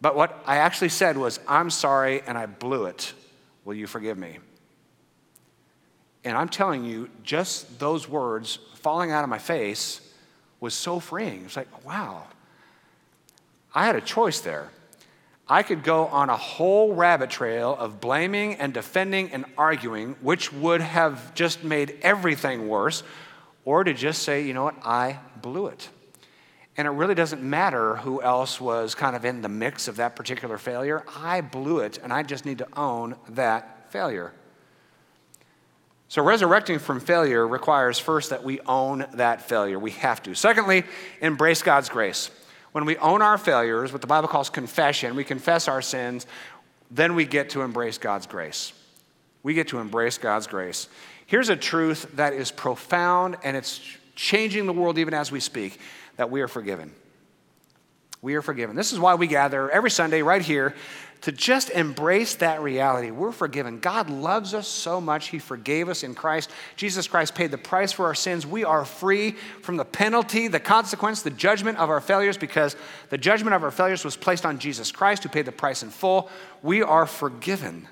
But 0.00 0.14
what 0.14 0.40
I 0.46 0.58
actually 0.58 0.90
said 0.90 1.16
was, 1.16 1.38
I'm 1.48 1.70
sorry, 1.70 2.22
and 2.22 2.36
I 2.36 2.46
blew 2.46 2.86
it. 2.86 3.12
Will 3.64 3.74
you 3.74 3.86
forgive 3.86 4.18
me? 4.18 4.38
And 6.24 6.36
I'm 6.36 6.48
telling 6.48 6.84
you, 6.84 7.08
just 7.22 7.78
those 7.78 8.08
words 8.08 8.58
falling 8.74 9.12
out 9.12 9.24
of 9.24 9.30
my 9.30 9.38
face 9.38 10.00
was 10.60 10.74
so 10.74 11.00
freeing. 11.00 11.44
It's 11.44 11.56
like, 11.56 11.86
wow. 11.86 12.24
I 13.74 13.86
had 13.86 13.96
a 13.96 14.00
choice 14.00 14.40
there. 14.40 14.70
I 15.48 15.62
could 15.62 15.82
go 15.82 16.06
on 16.06 16.28
a 16.28 16.36
whole 16.36 16.94
rabbit 16.94 17.30
trail 17.30 17.74
of 17.78 18.00
blaming 18.00 18.56
and 18.56 18.74
defending 18.74 19.30
and 19.32 19.46
arguing, 19.56 20.16
which 20.20 20.52
would 20.52 20.82
have 20.82 21.34
just 21.34 21.64
made 21.64 21.96
everything 22.02 22.68
worse, 22.68 23.02
or 23.64 23.84
to 23.84 23.94
just 23.94 24.22
say, 24.22 24.44
you 24.44 24.52
know 24.52 24.64
what, 24.64 24.76
I 24.84 25.20
blew 25.40 25.68
it. 25.68 25.88
And 26.76 26.86
it 26.86 26.90
really 26.90 27.14
doesn't 27.14 27.42
matter 27.42 27.96
who 27.96 28.20
else 28.20 28.60
was 28.60 28.94
kind 28.94 29.16
of 29.16 29.24
in 29.24 29.40
the 29.40 29.48
mix 29.48 29.88
of 29.88 29.96
that 29.96 30.16
particular 30.16 30.58
failure. 30.58 31.02
I 31.16 31.40
blew 31.40 31.80
it, 31.80 31.98
and 32.02 32.12
I 32.12 32.22
just 32.22 32.44
need 32.44 32.58
to 32.58 32.68
own 32.78 33.16
that 33.30 33.90
failure. 33.90 34.32
So, 36.08 36.22
resurrecting 36.22 36.78
from 36.78 37.00
failure 37.00 37.46
requires 37.46 37.98
first 37.98 38.30
that 38.30 38.42
we 38.42 38.60
own 38.60 39.04
that 39.14 39.42
failure. 39.42 39.78
We 39.78 39.90
have 39.92 40.22
to. 40.22 40.34
Secondly, 40.34 40.84
embrace 41.20 41.62
God's 41.62 41.90
grace. 41.90 42.30
When 42.72 42.86
we 42.86 42.96
own 42.96 43.20
our 43.20 43.36
failures, 43.36 43.92
what 43.92 44.00
the 44.00 44.06
Bible 44.06 44.28
calls 44.28 44.48
confession, 44.48 45.16
we 45.16 45.24
confess 45.24 45.68
our 45.68 45.82
sins, 45.82 46.26
then 46.90 47.14
we 47.14 47.26
get 47.26 47.50
to 47.50 47.62
embrace 47.62 47.98
God's 47.98 48.26
grace. 48.26 48.72
We 49.42 49.52
get 49.52 49.68
to 49.68 49.78
embrace 49.78 50.16
God's 50.16 50.46
grace. 50.46 50.88
Here's 51.26 51.50
a 51.50 51.56
truth 51.56 52.10
that 52.16 52.32
is 52.32 52.50
profound 52.50 53.36
and 53.44 53.56
it's 53.56 53.80
changing 54.14 54.66
the 54.66 54.72
world 54.72 54.98
even 54.98 55.12
as 55.12 55.30
we 55.30 55.40
speak 55.40 55.78
that 56.16 56.30
we 56.30 56.40
are 56.40 56.48
forgiven. 56.48 56.92
We 58.20 58.34
are 58.34 58.42
forgiven. 58.42 58.74
This 58.74 58.92
is 58.92 58.98
why 58.98 59.14
we 59.14 59.26
gather 59.26 59.70
every 59.70 59.90
Sunday 59.90 60.22
right 60.22 60.42
here 60.42 60.74
to 61.22 61.32
just 61.32 61.70
embrace 61.70 62.36
that 62.36 62.62
reality. 62.62 63.10
We're 63.10 63.32
forgiven. 63.32 63.80
God 63.80 64.08
loves 64.08 64.54
us 64.54 64.68
so 64.68 65.00
much. 65.00 65.28
He 65.28 65.38
forgave 65.38 65.88
us 65.88 66.04
in 66.04 66.14
Christ. 66.14 66.50
Jesus 66.76 67.08
Christ 67.08 67.34
paid 67.34 67.50
the 67.50 67.58
price 67.58 67.92
for 67.92 68.06
our 68.06 68.14
sins. 68.14 68.46
We 68.46 68.64
are 68.64 68.84
free 68.84 69.32
from 69.62 69.76
the 69.76 69.84
penalty, 69.84 70.48
the 70.48 70.60
consequence, 70.60 71.22
the 71.22 71.30
judgment 71.30 71.78
of 71.78 71.90
our 71.90 72.00
failures 72.00 72.36
because 72.36 72.76
the 73.10 73.18
judgment 73.18 73.54
of 73.54 73.64
our 73.64 73.70
failures 73.70 74.04
was 74.04 74.16
placed 74.16 74.46
on 74.46 74.58
Jesus 74.58 74.92
Christ, 74.92 75.24
who 75.24 75.28
paid 75.28 75.46
the 75.46 75.52
price 75.52 75.82
in 75.82 75.90
full. 75.90 76.30
We 76.62 76.82
are 76.82 77.06
forgiven. 77.06 77.88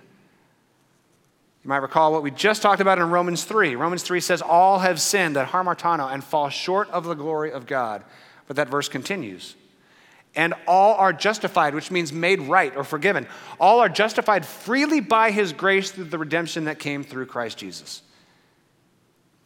You 1.65 1.69
might 1.69 1.79
recall 1.79 2.13
what 2.13 2.23
we 2.23 2.31
just 2.31 2.63
talked 2.63 2.81
about 2.81 2.99
in 2.99 3.11
Romans 3.11 3.43
3. 3.43 3.75
Romans 3.75 4.05
3 4.05 4.21
says, 4.21 4.41
All 4.41 4.79
have 4.79 5.01
sinned 5.01 5.37
at 5.37 5.49
hamartano 5.49 6.13
and 6.13 6.23
fall 6.23 6.49
short 6.49 6.89
of 6.91 7.05
the 7.05 7.15
glory 7.15 7.51
of 7.51 7.67
God. 7.67 8.05
But 8.47 8.55
that 8.55 8.69
verse 8.69 8.89
continues 8.89 9.57
and 10.37 10.55
all 10.67 10.95
are 10.95 11.13
justified, 11.13 11.75
which 11.75 11.91
means 11.91 12.13
made 12.13 12.41
right 12.43 12.77
or 12.77 12.85
forgiven. 12.85 13.27
All 13.59 13.81
are 13.81 13.89
justified 13.89 14.45
freely 14.45 15.01
by 15.01 15.31
his 15.31 15.53
grace 15.53 15.91
through 15.91 16.05
the 16.05 16.19
redemption 16.19 16.65
that 16.65 16.79
came 16.79 17.03
through 17.03 17.27
Christ 17.27 17.59
Jesus. 17.59 18.03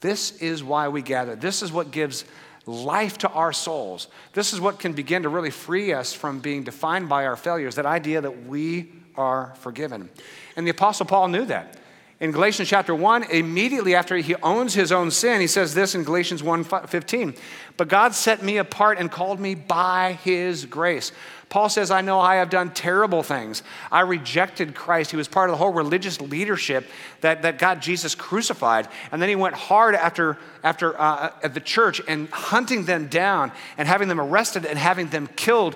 This 0.01 0.39
is 0.43 0.65
why 0.65 0.89
we 0.89 1.03
gather. 1.03 1.37
This 1.37 1.63
is 1.63 1.73
what 1.73 1.91
gives 1.91 2.25
life 2.67 3.19
to 3.19 3.29
our 3.31 3.53
souls. 3.53 4.09
This 4.33 4.53
is 4.53 4.61
what 4.61 4.79
can 4.79 4.93
begin 4.93 5.23
to 5.23 5.29
really 5.29 5.51
free 5.51 5.93
us 5.93 6.13
from 6.13 6.41
being 6.41 6.63
defined 6.65 7.09
by 7.09 7.27
our 7.27 7.37
failures, 7.37 7.77
that 7.77 7.87
idea 7.87 8.21
that 8.21 8.47
we 8.47 8.91
are 9.17 9.55
forgiven. 9.61 10.09
And 10.57 10.67
the 10.67 10.71
Apostle 10.71 11.07
Paul 11.07 11.29
knew 11.29 11.45
that. 11.47 11.77
In 12.21 12.33
Galatians 12.33 12.69
chapter 12.69 12.95
1, 12.95 13.25
immediately 13.31 13.95
after 13.95 14.19
he 14.19 14.35
owns 14.37 14.75
his 14.75 14.93
own 14.93 15.11
sin, 15.11 15.41
he 15.41 15.47
says 15.47 15.73
this 15.73 15.95
in 15.95 16.05
Galatians 16.05 16.43
1:15. 16.43 17.35
But 17.79 17.89
God 17.89 18.15
set 18.15 18.43
me 18.43 18.59
apart 18.59 18.99
and 18.99 19.11
called 19.11 19.41
me 19.41 19.55
by 19.55 20.19
his 20.23 20.67
grace. 20.67 21.13
Paul 21.49 21.71
says, 21.71 21.91
I 21.91 22.03
know 22.03 22.21
I 22.21 22.37
have 22.37 22.51
done 22.51 22.73
terrible 22.73 23.23
things. 23.23 23.63
I 23.91 24.03
rejected 24.03 24.75
Christ. 24.75 25.11
He 25.11 25.17
was 25.17 25.29
part 25.29 25.49
of 25.49 25.55
the 25.55 25.57
whole 25.57 25.73
religious 25.73 26.21
leadership 26.21 26.89
that, 27.23 27.43
that 27.43 27.59
got 27.59 27.81
Jesus 27.81 28.15
crucified. 28.15 28.87
And 29.11 29.21
then 29.21 29.31
he 29.31 29.35
went 29.35 29.57
hard 29.57 29.95
after, 29.97 30.39
after 30.63 31.01
uh, 31.01 31.33
at 31.43 31.55
the 31.55 31.61
church 31.61 32.03
and 32.07 32.29
hunting 32.29 32.85
them 32.85 33.09
down 33.09 33.51
and 33.79 33.89
having 33.89 34.07
them 34.07 34.21
arrested 34.21 34.65
and 34.65 34.79
having 34.79 35.09
them 35.09 35.27
killed. 35.27 35.75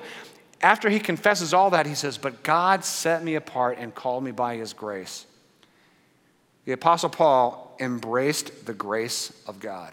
After 0.61 0.91
he 0.91 1.01
confesses 1.01 1.53
all 1.53 1.71
that, 1.71 1.87
he 1.87 1.95
says, 1.95 2.19
But 2.19 2.45
God 2.45 2.85
set 2.85 3.25
me 3.25 3.35
apart 3.35 3.79
and 3.81 3.93
called 3.95 4.23
me 4.23 4.31
by 4.31 4.57
his 4.57 4.75
grace. 4.75 5.27
The 6.65 6.73
Apostle 6.73 7.11
Paul 7.11 7.77
embraced 7.79 8.67
the 8.67 8.75
grace 8.75 9.33
of 9.47 9.61
God. 9.61 9.93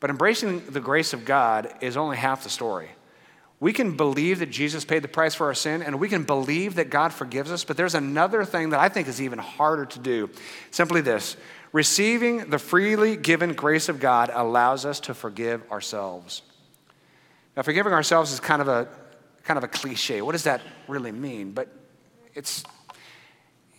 But 0.00 0.10
embracing 0.10 0.66
the 0.66 0.80
grace 0.80 1.12
of 1.12 1.24
God 1.24 1.72
is 1.80 1.96
only 1.96 2.16
half 2.16 2.42
the 2.42 2.50
story. 2.50 2.88
We 3.60 3.72
can 3.72 3.96
believe 3.96 4.40
that 4.40 4.50
Jesus 4.50 4.84
paid 4.84 5.02
the 5.02 5.08
price 5.08 5.36
for 5.36 5.46
our 5.46 5.54
sin, 5.54 5.82
and 5.82 6.00
we 6.00 6.08
can 6.08 6.24
believe 6.24 6.74
that 6.74 6.90
God 6.90 7.12
forgives 7.12 7.52
us, 7.52 7.62
but 7.62 7.76
there's 7.76 7.94
another 7.94 8.44
thing 8.44 8.70
that 8.70 8.80
I 8.80 8.88
think 8.88 9.06
is 9.06 9.22
even 9.22 9.38
harder 9.38 9.86
to 9.86 9.98
do. 10.00 10.30
Simply 10.72 11.00
this 11.00 11.36
receiving 11.70 12.50
the 12.50 12.58
freely 12.58 13.16
given 13.16 13.52
grace 13.52 13.88
of 13.88 14.00
God 14.00 14.30
allows 14.34 14.84
us 14.84 14.98
to 15.00 15.14
forgive 15.14 15.62
ourselves. 15.70 16.42
Now, 17.56 17.62
forgiving 17.62 17.92
ourselves 17.92 18.32
is 18.32 18.40
kind 18.40 18.60
of 18.60 18.68
a 18.68 18.88
kind 19.44 19.58
of 19.58 19.64
a 19.64 19.68
cliche. 19.68 20.22
What 20.22 20.32
does 20.32 20.44
that 20.44 20.60
really 20.88 21.12
mean? 21.12 21.52
But 21.52 21.68
it's 22.34 22.64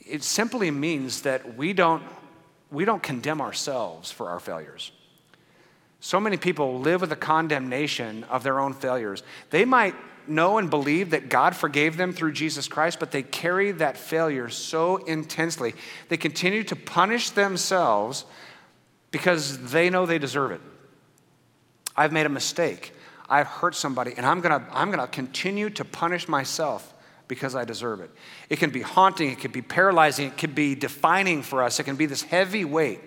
it 0.07 0.23
simply 0.23 0.71
means 0.71 1.21
that 1.21 1.55
we 1.57 1.73
don't, 1.73 2.03
we 2.71 2.85
don't 2.85 3.03
condemn 3.03 3.41
ourselves 3.41 4.11
for 4.11 4.29
our 4.29 4.39
failures. 4.39 4.91
So 5.99 6.19
many 6.19 6.37
people 6.37 6.79
live 6.79 7.01
with 7.01 7.11
a 7.11 7.17
condemnation 7.17 8.25
of 8.25 8.43
their 8.43 8.59
own 8.59 8.73
failures. 8.73 9.23
They 9.49 9.63
might 9.63 9.95
know 10.27 10.57
and 10.57 10.69
believe 10.69 11.11
that 11.11 11.29
God 11.29 11.55
forgave 11.55 11.97
them 11.97 12.13
through 12.13 12.33
Jesus 12.33 12.67
Christ, 12.67 12.99
but 12.99 13.11
they 13.11 13.23
carry 13.23 13.71
that 13.73 13.97
failure 13.97 14.49
so 14.49 14.97
intensely. 14.97 15.73
They 16.09 16.17
continue 16.17 16.63
to 16.65 16.75
punish 16.75 17.29
themselves 17.29 18.25
because 19.11 19.71
they 19.71 19.89
know 19.89 20.05
they 20.05 20.19
deserve 20.19 20.51
it. 20.51 20.61
I've 21.95 22.11
made 22.11 22.25
a 22.25 22.29
mistake. 22.29 22.93
I've 23.29 23.47
hurt 23.47 23.75
somebody, 23.75 24.13
and 24.17 24.25
I'm 24.25 24.41
gonna, 24.41 24.67
I'm 24.71 24.91
gonna 24.91 25.07
continue 25.07 25.69
to 25.71 25.85
punish 25.85 26.27
myself 26.27 26.93
because 27.27 27.55
I 27.55 27.65
deserve 27.65 28.01
it. 28.01 28.11
It 28.49 28.59
can 28.59 28.69
be 28.69 28.81
haunting, 28.81 29.31
it 29.31 29.39
can 29.39 29.51
be 29.51 29.61
paralyzing, 29.61 30.27
it 30.27 30.37
can 30.37 30.51
be 30.51 30.75
defining 30.75 31.41
for 31.41 31.63
us, 31.63 31.79
it 31.79 31.83
can 31.83 31.95
be 31.95 32.05
this 32.05 32.21
heavy 32.21 32.65
weight. 32.65 33.01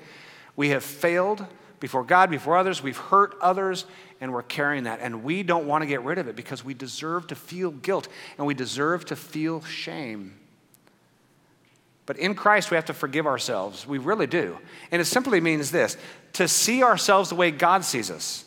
We 0.57 0.70
have 0.70 0.83
failed 0.83 1.46
before 1.81 2.05
God, 2.05 2.31
before 2.31 2.57
others, 2.57 2.83
we've 2.83 2.96
hurt 2.96 3.37
others, 3.40 3.85
and 4.20 4.33
we're 4.33 4.42
carrying 4.42 4.85
that. 4.85 5.00
And 5.00 5.22
we 5.22 5.42
don't 5.42 5.66
want 5.66 5.83
to 5.83 5.87
get 5.87 6.02
rid 6.02 6.18
of 6.18 6.29
it 6.29 6.37
because 6.37 6.64
we 6.64 6.72
deserve 6.72 7.26
to 7.29 7.35
feel 7.35 7.70
guilt 7.70 8.09
and 8.38 8.46
we 8.46 8.55
deserve 8.55 9.05
to 9.07 9.16
feel 9.16 9.62
shame. 9.62 10.38
But 12.07 12.18
in 12.18 12.35
Christ, 12.35 12.70
we 12.70 12.76
have 12.76 12.87
to 12.87 12.94
forgive 12.94 13.26
ourselves. 13.26 13.87
We 13.87 13.98
really 13.98 14.29
do. 14.29 14.57
And 14.90 15.02
it 15.02 15.07
simply 15.07 15.40
means 15.40 15.70
this 15.70 15.96
to 16.35 16.48
see 16.48 16.83
ourselves 16.83 17.29
the 17.29 17.35
way 17.35 17.50
God 17.50 17.85
sees 17.85 18.11
us. 18.11 18.44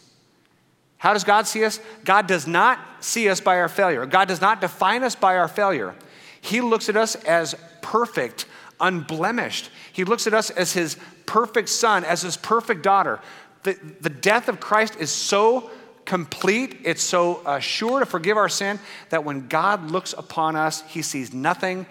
How 0.99 1.13
does 1.13 1.23
God 1.23 1.47
see 1.47 1.63
us? 1.63 1.79
God 2.03 2.27
does 2.27 2.45
not 2.45 2.79
see 2.99 3.29
us 3.29 3.39
by 3.39 3.59
our 3.59 3.69
failure. 3.69 4.05
God 4.05 4.27
does 4.27 4.41
not 4.41 4.61
define 4.61 5.01
us 5.01 5.15
by 5.15 5.37
our 5.37 5.47
failure. 5.47 5.95
He 6.41 6.61
looks 6.61 6.89
at 6.89 6.97
us 6.97 7.15
as 7.15 7.55
perfect, 7.81 8.45
unblemished. 8.81 9.71
He 9.93 10.03
looks 10.03 10.27
at 10.27 10.33
us 10.33 10.49
as 10.49 10.73
his 10.73 10.97
perfect 11.25 11.69
son, 11.69 12.03
as 12.03 12.21
his 12.21 12.35
perfect 12.35 12.83
daughter. 12.83 13.21
The, 13.63 13.77
the 14.01 14.09
death 14.09 14.49
of 14.49 14.59
Christ 14.59 14.97
is 14.99 15.09
so 15.09 15.71
complete, 16.03 16.81
it's 16.83 17.03
so 17.03 17.43
uh, 17.45 17.59
sure 17.59 17.99
to 17.99 18.05
forgive 18.05 18.35
our 18.35 18.49
sin 18.49 18.77
that 19.09 19.23
when 19.23 19.47
God 19.47 19.91
looks 19.91 20.13
upon 20.17 20.57
us, 20.57 20.81
he 20.81 21.01
sees 21.01 21.33
nothing 21.33 21.85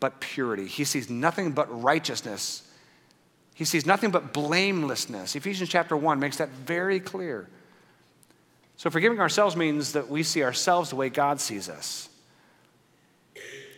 but 0.00 0.20
purity. 0.20 0.66
He 0.66 0.84
sees 0.84 1.08
nothing 1.08 1.52
but 1.52 1.82
righteousness. 1.82 2.68
He 3.54 3.64
sees 3.64 3.86
nothing 3.86 4.10
but 4.10 4.34
blamelessness. 4.34 5.34
Ephesians 5.34 5.70
chapter 5.70 5.96
1 5.96 6.18
makes 6.18 6.36
that 6.38 6.50
very 6.50 7.00
clear. 7.00 7.48
So, 8.80 8.88
forgiving 8.88 9.20
ourselves 9.20 9.56
means 9.56 9.92
that 9.92 10.08
we 10.08 10.22
see 10.22 10.42
ourselves 10.42 10.88
the 10.88 10.96
way 10.96 11.10
God 11.10 11.38
sees 11.38 11.68
us, 11.68 12.08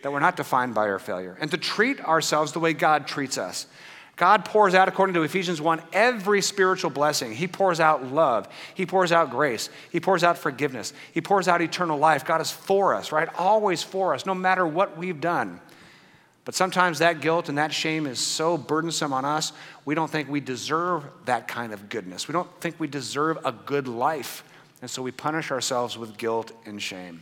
that 0.01 0.13
we're 0.13 0.21
not 0.21 0.37
defined 0.37 0.73
by 0.73 0.87
our 0.87 0.97
failure, 0.97 1.37
and 1.41 1.51
to 1.51 1.57
treat 1.57 1.99
ourselves 1.99 2.53
the 2.53 2.61
way 2.61 2.71
God 2.71 3.05
treats 3.05 3.37
us. 3.37 3.67
God 4.15 4.45
pours 4.45 4.73
out, 4.73 4.87
according 4.87 5.13
to 5.15 5.23
Ephesians 5.23 5.59
1, 5.59 5.81
every 5.91 6.41
spiritual 6.41 6.89
blessing. 6.89 7.33
He 7.33 7.49
pours 7.49 7.81
out 7.81 8.13
love. 8.13 8.47
He 8.75 8.85
pours 8.85 9.11
out 9.11 9.29
grace. 9.29 9.69
He 9.91 9.99
pours 9.99 10.23
out 10.23 10.37
forgiveness. 10.37 10.93
He 11.11 11.19
pours 11.19 11.49
out 11.49 11.61
eternal 11.61 11.97
life. 11.99 12.23
God 12.23 12.39
is 12.39 12.51
for 12.51 12.93
us, 12.93 13.11
right? 13.11 13.27
Always 13.37 13.83
for 13.83 14.13
us, 14.13 14.25
no 14.25 14.33
matter 14.33 14.65
what 14.65 14.97
we've 14.97 15.19
done. 15.19 15.59
But 16.45 16.55
sometimes 16.55 16.99
that 16.99 17.19
guilt 17.19 17.49
and 17.49 17.57
that 17.57 17.73
shame 17.73 18.07
is 18.07 18.19
so 18.19 18.57
burdensome 18.57 19.11
on 19.11 19.25
us, 19.25 19.51
we 19.83 19.95
don't 19.95 20.09
think 20.09 20.29
we 20.29 20.39
deserve 20.39 21.03
that 21.25 21.49
kind 21.49 21.73
of 21.73 21.89
goodness. 21.89 22.29
We 22.29 22.31
don't 22.31 22.49
think 22.61 22.79
we 22.79 22.87
deserve 22.87 23.39
a 23.43 23.51
good 23.51 23.89
life. 23.89 24.45
And 24.83 24.91
so 24.91 25.01
we 25.01 25.11
punish 25.11 25.49
ourselves 25.49 25.97
with 25.97 26.17
guilt 26.17 26.51
and 26.65 26.81
shame. 26.81 27.21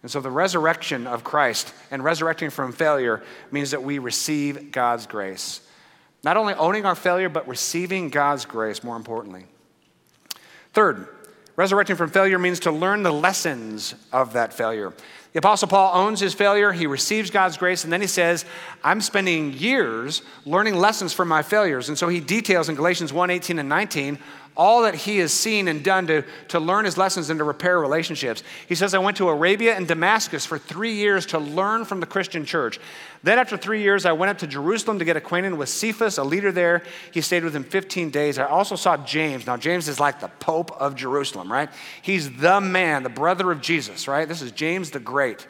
And 0.00 0.08
so 0.08 0.20
the 0.20 0.30
resurrection 0.30 1.08
of 1.08 1.24
Christ 1.24 1.74
and 1.90 2.04
resurrecting 2.04 2.50
from 2.50 2.70
failure 2.70 3.20
means 3.50 3.72
that 3.72 3.82
we 3.82 3.98
receive 3.98 4.70
God's 4.70 5.08
grace. 5.08 5.60
Not 6.22 6.36
only 6.36 6.54
owning 6.54 6.86
our 6.86 6.94
failure, 6.94 7.28
but 7.28 7.48
receiving 7.48 8.10
God's 8.10 8.44
grace, 8.44 8.84
more 8.84 8.94
importantly. 8.94 9.46
Third, 10.72 11.08
resurrecting 11.56 11.96
from 11.96 12.10
failure 12.10 12.38
means 12.38 12.60
to 12.60 12.70
learn 12.70 13.02
the 13.02 13.12
lessons 13.12 13.96
of 14.12 14.34
that 14.34 14.52
failure. 14.52 14.94
The 15.32 15.40
Apostle 15.40 15.66
Paul 15.66 15.90
owns 15.94 16.20
his 16.20 16.32
failure, 16.32 16.70
he 16.70 16.86
receives 16.86 17.28
God's 17.28 17.56
grace, 17.56 17.82
and 17.82 17.92
then 17.92 18.00
he 18.00 18.06
says, 18.06 18.44
I'm 18.84 19.00
spending 19.00 19.52
years 19.52 20.22
learning 20.46 20.76
lessons 20.76 21.12
from 21.12 21.26
my 21.26 21.42
failures. 21.42 21.88
And 21.88 21.98
so 21.98 22.06
he 22.08 22.20
details 22.20 22.68
in 22.68 22.76
Galatians 22.76 23.12
1 23.12 23.30
18 23.30 23.58
and 23.58 23.68
19 23.68 24.18
all 24.58 24.82
that 24.82 24.96
he 24.96 25.18
has 25.18 25.32
seen 25.32 25.68
and 25.68 25.84
done 25.84 26.08
to, 26.08 26.24
to 26.48 26.58
learn 26.58 26.84
his 26.84 26.98
lessons 26.98 27.30
and 27.30 27.38
to 27.38 27.44
repair 27.44 27.78
relationships. 27.78 28.42
He 28.68 28.74
says, 28.74 28.92
I 28.92 28.98
went 28.98 29.16
to 29.18 29.28
Arabia 29.28 29.76
and 29.76 29.86
Damascus 29.86 30.44
for 30.44 30.58
three 30.58 30.94
years 30.94 31.26
to 31.26 31.38
learn 31.38 31.84
from 31.84 32.00
the 32.00 32.06
Christian 32.06 32.44
church. 32.44 32.80
Then, 33.22 33.38
after 33.38 33.56
three 33.56 33.82
years, 33.82 34.04
I 34.04 34.12
went 34.12 34.30
up 34.30 34.38
to 34.38 34.48
Jerusalem 34.48 34.98
to 34.98 35.04
get 35.04 35.16
acquainted 35.16 35.54
with 35.54 35.68
Cephas, 35.68 36.18
a 36.18 36.24
leader 36.24 36.50
there. 36.50 36.82
He 37.12 37.20
stayed 37.20 37.44
with 37.44 37.54
him 37.54 37.62
15 37.62 38.10
days. 38.10 38.36
I 38.36 38.46
also 38.46 38.74
saw 38.74 38.96
James. 38.96 39.46
Now, 39.46 39.56
James 39.56 39.86
is 39.86 40.00
like 40.00 40.18
the 40.18 40.28
Pope 40.40 40.72
of 40.72 40.96
Jerusalem, 40.96 41.52
right? 41.52 41.70
He's 42.02 42.36
the 42.38 42.60
man, 42.60 43.04
the 43.04 43.08
brother 43.08 43.52
of 43.52 43.60
Jesus, 43.60 44.08
right? 44.08 44.26
This 44.26 44.42
is 44.42 44.50
James 44.50 44.90
the 44.90 45.00
Great. 45.00 45.46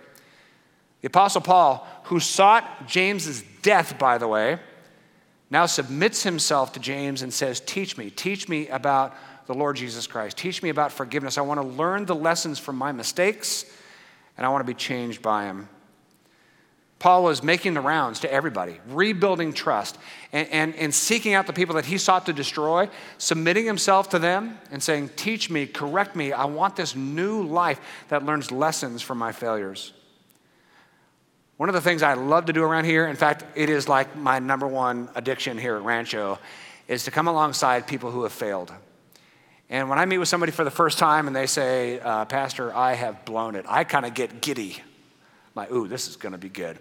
The 1.00 1.06
Apostle 1.06 1.40
Paul, 1.40 1.86
who 2.04 2.20
sought 2.20 2.86
James's 2.86 3.42
death, 3.62 3.98
by 3.98 4.18
the 4.18 4.28
way, 4.28 4.58
now 5.50 5.66
submits 5.66 6.22
himself 6.22 6.72
to 6.74 6.80
James 6.80 7.22
and 7.22 7.32
says, 7.32 7.60
Teach 7.60 7.96
me, 7.96 8.10
teach 8.10 8.48
me 8.48 8.68
about 8.68 9.14
the 9.46 9.54
Lord 9.54 9.76
Jesus 9.76 10.06
Christ. 10.06 10.36
Teach 10.36 10.62
me 10.62 10.68
about 10.68 10.92
forgiveness. 10.92 11.38
I 11.38 11.40
want 11.40 11.60
to 11.60 11.66
learn 11.66 12.04
the 12.04 12.14
lessons 12.14 12.58
from 12.58 12.76
my 12.76 12.92
mistakes, 12.92 13.64
and 14.36 14.44
I 14.44 14.50
want 14.50 14.60
to 14.60 14.66
be 14.66 14.76
changed 14.76 15.22
by 15.22 15.46
him. 15.46 15.68
Paul 16.98 17.22
was 17.22 17.44
making 17.44 17.74
the 17.74 17.80
rounds 17.80 18.20
to 18.20 18.32
everybody, 18.32 18.80
rebuilding 18.88 19.52
trust, 19.52 19.96
and, 20.32 20.48
and, 20.48 20.74
and, 20.74 20.92
seeking 20.92 21.32
out 21.32 21.46
the 21.46 21.52
people 21.52 21.76
that 21.76 21.86
he 21.86 21.96
sought 21.96 22.26
to 22.26 22.32
destroy, 22.32 22.88
submitting 23.18 23.64
himself 23.64 24.10
to 24.10 24.18
them 24.18 24.58
and 24.72 24.82
saying, 24.82 25.10
Teach 25.14 25.48
me, 25.48 25.66
correct 25.66 26.16
me. 26.16 26.32
I 26.32 26.46
want 26.46 26.74
this 26.74 26.96
new 26.96 27.44
life 27.44 27.80
that 28.08 28.24
learns 28.24 28.50
lessons 28.50 29.00
from 29.00 29.16
my 29.16 29.30
failures. 29.30 29.92
One 31.58 31.68
of 31.68 31.74
the 31.74 31.80
things 31.80 32.04
I 32.04 32.14
love 32.14 32.46
to 32.46 32.52
do 32.52 32.62
around 32.62 32.84
here, 32.84 33.08
in 33.08 33.16
fact, 33.16 33.44
it 33.56 33.68
is 33.68 33.88
like 33.88 34.16
my 34.16 34.38
number 34.38 34.68
one 34.68 35.10
addiction 35.16 35.58
here 35.58 35.74
at 35.74 35.82
Rancho, 35.82 36.38
is 36.86 37.02
to 37.02 37.10
come 37.10 37.26
alongside 37.26 37.88
people 37.88 38.12
who 38.12 38.22
have 38.22 38.32
failed. 38.32 38.72
And 39.68 39.90
when 39.90 39.98
I 39.98 40.06
meet 40.06 40.18
with 40.18 40.28
somebody 40.28 40.52
for 40.52 40.62
the 40.62 40.70
first 40.70 40.98
time 40.98 41.26
and 41.26 41.34
they 41.34 41.48
say, 41.48 41.98
uh, 41.98 42.26
Pastor, 42.26 42.72
I 42.72 42.94
have 42.94 43.24
blown 43.24 43.56
it, 43.56 43.66
I 43.68 43.82
kind 43.82 44.06
of 44.06 44.14
get 44.14 44.40
giddy. 44.40 44.76
I'm 44.76 45.52
like, 45.56 45.72
ooh, 45.72 45.88
this 45.88 46.06
is 46.06 46.14
going 46.14 46.30
to 46.30 46.38
be 46.38 46.48
good. 46.48 46.78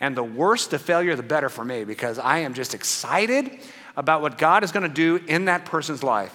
And 0.00 0.16
the 0.16 0.24
worse 0.24 0.68
the 0.68 0.78
failure, 0.78 1.14
the 1.16 1.22
better 1.22 1.50
for 1.50 1.62
me 1.62 1.84
because 1.84 2.18
I 2.18 2.38
am 2.38 2.54
just 2.54 2.74
excited 2.74 3.60
about 3.94 4.22
what 4.22 4.38
God 4.38 4.64
is 4.64 4.72
going 4.72 4.88
to 4.88 4.94
do 4.94 5.22
in 5.26 5.44
that 5.44 5.66
person's 5.66 6.02
life. 6.02 6.34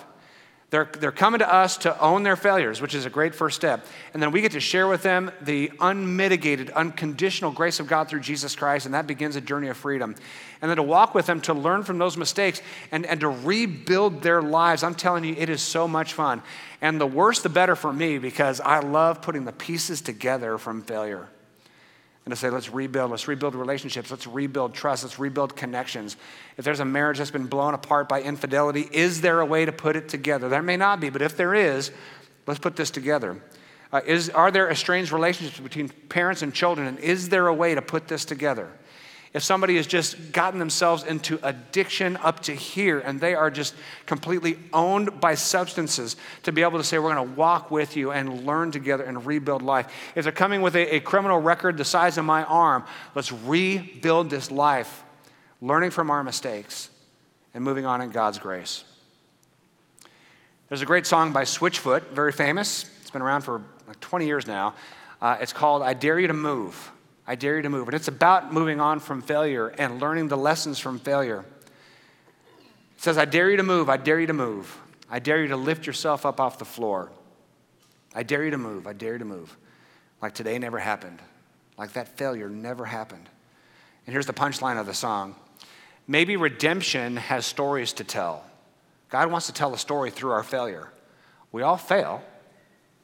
They're, 0.70 0.90
they're 1.00 1.12
coming 1.12 1.40
to 1.40 1.52
us 1.52 1.78
to 1.78 2.00
own 2.00 2.22
their 2.22 2.36
failures, 2.36 2.80
which 2.80 2.94
is 2.94 3.06
a 3.06 3.10
great 3.10 3.34
first 3.34 3.56
step. 3.56 3.86
And 4.14 4.22
then 4.22 4.32
we 4.32 4.42
get 4.42 4.52
to 4.52 4.60
share 4.60 4.88
with 4.88 5.02
them 5.02 5.32
the 5.42 5.72
unmitigated, 5.80 6.70
unconditional 6.70 7.52
grace 7.52 7.80
of 7.80 7.88
God 7.88 8.08
through 8.08 8.20
Jesus 8.20 8.56
Christ, 8.56 8.86
and 8.86 8.94
that 8.94 9.08
begins 9.08 9.36
a 9.36 9.42
journey 9.42 9.70
of 9.70 9.78
freedom. 9.78 10.16
And 10.62 10.70
then 10.70 10.78
to 10.78 10.84
walk 10.84 11.16
with 11.16 11.26
them, 11.26 11.42
to 11.42 11.56
learn 11.56 11.84
from 11.84 11.98
those 11.98 12.18
mistakes, 12.18 12.62
and, 12.92 13.06
and 13.08 13.20
to 13.22 13.30
rebuild 13.30 14.22
their 14.22 14.44
lives. 14.44 14.84
I'm 14.84 14.94
telling 14.94 15.24
you, 15.24 15.36
it 15.36 15.50
is 15.50 15.62
so 15.62 15.88
much 15.88 16.14
fun. 16.14 16.44
And 16.82 17.02
the 17.02 17.08
worse, 17.08 17.40
the 17.40 17.50
better 17.50 17.76
for 17.76 17.92
me, 17.92 18.20
because 18.20 18.62
I 18.62 18.80
love 18.80 19.24
putting 19.24 19.46
the 19.46 19.52
pieces 19.52 20.02
together 20.02 20.60
from 20.60 20.84
failure 20.84 21.30
and 22.30 22.38
to 22.38 22.40
say, 22.40 22.52
let's 22.52 22.70
rebuild, 22.70 23.10
let's 23.10 23.28
rebuild 23.28 23.56
relationships, 23.56 24.12
let's 24.12 24.28
rebuild 24.28 24.76
trust, 24.76 25.04
let's 25.04 25.18
rebuild 25.18 25.56
connections. 25.56 26.16
If 26.58 26.64
there's 26.64 26.80
a 26.80 26.86
marriage 26.86 27.18
that's 27.18 27.32
been 27.32 27.48
blown 27.48 27.74
apart 27.74 28.08
by 28.08 28.22
infidelity, 28.22 28.88
is 28.92 29.22
there 29.22 29.40
a 29.40 29.46
way 29.48 29.66
to 29.66 29.72
put 29.72 29.96
it 29.96 30.10
together? 30.10 30.48
There 30.48 30.62
may 30.62 30.78
not 30.78 31.00
be, 31.00 31.10
but 31.10 31.24
if 31.24 31.36
there 31.36 31.56
is, 31.56 31.90
let's 32.46 32.60
put 32.60 32.76
this 32.76 32.92
together. 32.92 33.42
Uh, 33.92 34.02
is, 34.06 34.30
are 34.30 34.52
there 34.52 34.70
estranged 34.70 35.12
relationships 35.12 35.60
between 35.60 35.90
parents 35.90 36.44
and 36.44 36.54
children, 36.54 36.88
and 36.88 37.00
is 37.00 37.30
there 37.30 37.48
a 37.48 37.54
way 37.54 37.74
to 37.74 37.82
put 37.82 38.08
this 38.08 38.26
together? 38.26 38.70
If 39.32 39.44
somebody 39.44 39.76
has 39.76 39.86
just 39.86 40.32
gotten 40.32 40.60
themselves 40.60 41.04
into 41.04 41.40
addiction 41.44 42.18
up 42.18 42.40
to 42.42 42.56
here 42.56 43.00
and 43.00 43.22
they 43.22 43.36
are 43.36 43.52
just 43.52 43.76
completely 44.08 44.58
owned 44.74 45.22
by 45.22 45.36
substances, 45.36 46.16
to 46.44 46.52
be 46.52 46.64
able 46.64 46.80
to 46.80 46.84
say, 46.84 46.98
We're 46.98 47.14
going 47.14 47.30
to 47.30 47.36
walk 47.36 47.70
with 47.70 47.96
you 47.96 48.12
and 48.12 48.46
learn 48.46 48.72
together 48.72 49.04
and 49.04 49.24
rebuild 49.26 49.62
life. 49.62 49.92
If 50.16 50.24
they're 50.24 50.32
coming 50.32 50.64
with 50.64 50.76
a, 50.76 50.96
a 50.96 51.00
criminal 51.00 51.40
record 51.40 51.78
the 51.78 51.86
size 51.86 52.18
of 52.18 52.26
my 52.26 52.44
arm, 52.44 52.86
let's 53.14 53.32
rebuild 53.32 54.32
this 54.32 54.50
life, 54.50 55.04
learning 55.62 55.92
from 55.92 56.10
our 56.10 56.24
mistakes 56.24 56.90
and 57.54 57.64
moving 57.64 57.86
on 57.86 58.02
in 58.02 58.10
God's 58.10 58.40
grace. 58.40 58.84
There's 60.70 60.82
a 60.82 60.88
great 60.88 61.06
song 61.06 61.34
by 61.34 61.44
Switchfoot, 61.44 62.10
very 62.10 62.32
famous. 62.32 62.90
It's 63.02 63.12
been 63.12 63.22
around 63.22 63.42
for 63.42 63.62
like 63.88 64.00
20 64.00 64.26
years 64.26 64.48
now. 64.48 64.76
Uh, 65.22 65.38
it's 65.40 65.54
called 65.54 65.84
I 65.84 65.94
Dare 65.94 66.20
You 66.20 66.28
to 66.28 66.34
Move. 66.34 66.92
I 67.30 67.36
dare 67.36 67.58
you 67.58 67.62
to 67.62 67.70
move. 67.70 67.88
And 67.88 67.94
it's 67.94 68.08
about 68.08 68.52
moving 68.52 68.82
on 68.82 69.00
from 69.00 69.22
failure 69.22 69.68
and 69.68 70.02
learning 70.02 70.30
the 70.30 70.36
lessons 70.36 70.80
from 70.80 70.98
failure. 70.98 71.46
It 72.96 73.04
says, 73.04 73.20
I 73.20 73.26
dare 73.26 73.52
you 73.52 73.58
to 73.58 73.64
move. 73.64 73.88
I 73.88 73.98
dare 73.98 74.20
you 74.20 74.26
to 74.26 74.34
move. 74.34 74.76
I 75.12 75.20
dare 75.20 75.40
you 75.40 75.50
to 75.50 75.56
lift 75.56 75.86
yourself 75.86 76.26
up 76.26 76.40
off 76.40 76.58
the 76.58 76.66
floor. 76.66 77.12
I 78.16 78.24
dare 78.24 78.44
you 78.44 78.50
to 78.50 78.58
move. 78.58 78.88
I 78.88 78.94
dare 78.94 79.14
you 79.14 79.20
to 79.20 79.26
move. 79.26 79.56
Like 80.24 80.34
today 80.34 80.58
never 80.58 80.80
happened. 80.80 81.20
Like 81.78 81.94
that 81.94 82.18
failure 82.18 82.50
never 82.50 82.84
happened. 82.84 83.30
And 84.08 84.12
here's 84.12 84.26
the 84.26 84.34
punchline 84.34 84.80
of 84.80 84.88
the 84.88 84.96
song 84.96 85.36
Maybe 86.08 86.36
redemption 86.36 87.18
has 87.18 87.46
stories 87.46 87.94
to 87.94 88.04
tell. 88.04 88.44
God 89.10 89.30
wants 89.30 89.46
to 89.46 89.54
tell 89.54 89.72
a 89.76 89.78
story 89.78 90.10
through 90.10 90.32
our 90.32 90.42
failure. 90.42 90.92
We 91.52 91.62
all 91.62 91.78
fail. 91.78 92.24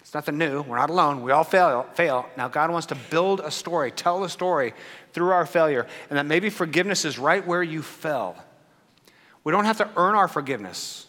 It's 0.05 0.13
nothing 0.13 0.37
new. 0.37 0.61
We're 0.61 0.77
not 0.77 0.91
alone. 0.91 1.23
We 1.23 1.31
all 1.31 1.43
fail, 1.43 1.87
fail. 1.95 2.29
Now, 2.37 2.47
God 2.47 2.69
wants 2.69 2.85
to 2.87 2.95
build 3.09 3.39
a 3.39 3.49
story, 3.49 3.89
tell 3.89 4.23
a 4.23 4.29
story 4.29 4.75
through 5.13 5.29
our 5.29 5.47
failure, 5.47 5.87
and 6.11 6.19
that 6.19 6.27
maybe 6.27 6.51
forgiveness 6.51 7.05
is 7.05 7.17
right 7.17 7.45
where 7.45 7.63
you 7.63 7.81
fell. 7.81 8.35
We 9.43 9.51
don't 9.51 9.65
have 9.65 9.77
to 9.77 9.89
earn 9.97 10.13
our 10.13 10.27
forgiveness. 10.27 11.07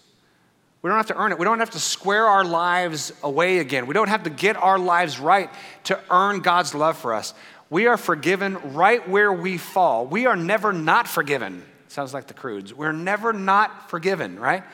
We 0.80 0.88
don't 0.88 0.96
have 0.96 1.08
to 1.08 1.16
earn 1.18 1.30
it. 1.30 1.38
We 1.38 1.44
don't 1.44 1.58
have 1.58 1.72
to 1.72 1.78
square 1.78 2.24
our 2.24 2.42
lives 2.42 3.12
away 3.22 3.58
again. 3.58 3.86
We 3.86 3.92
don't 3.92 4.08
have 4.08 4.22
to 4.22 4.30
get 4.30 4.56
our 4.56 4.78
lives 4.78 5.20
right 5.20 5.50
to 5.84 6.00
earn 6.10 6.40
God's 6.40 6.74
love 6.74 6.96
for 6.96 7.12
us. 7.12 7.34
We 7.68 7.88
are 7.88 7.98
forgiven 7.98 8.56
right 8.72 9.06
where 9.06 9.30
we 9.30 9.58
fall. 9.58 10.06
We 10.06 10.24
are 10.24 10.36
never 10.36 10.72
not 10.72 11.06
forgiven. 11.06 11.62
Sounds 11.88 12.14
like 12.14 12.28
the 12.28 12.34
crudes. 12.34 12.72
We're 12.72 12.92
never 12.92 13.34
not 13.34 13.90
forgiven, 13.90 14.40
right? 14.40 14.64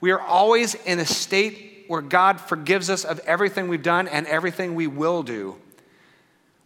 We 0.00 0.12
are 0.12 0.20
always 0.20 0.76
in 0.76 1.00
a 1.00 1.04
state 1.04 1.71
where 1.88 2.02
God 2.02 2.40
forgives 2.40 2.90
us 2.90 3.04
of 3.04 3.18
everything 3.20 3.68
we've 3.68 3.82
done 3.82 4.08
and 4.08 4.26
everything 4.26 4.74
we 4.74 4.86
will 4.86 5.22
do. 5.22 5.56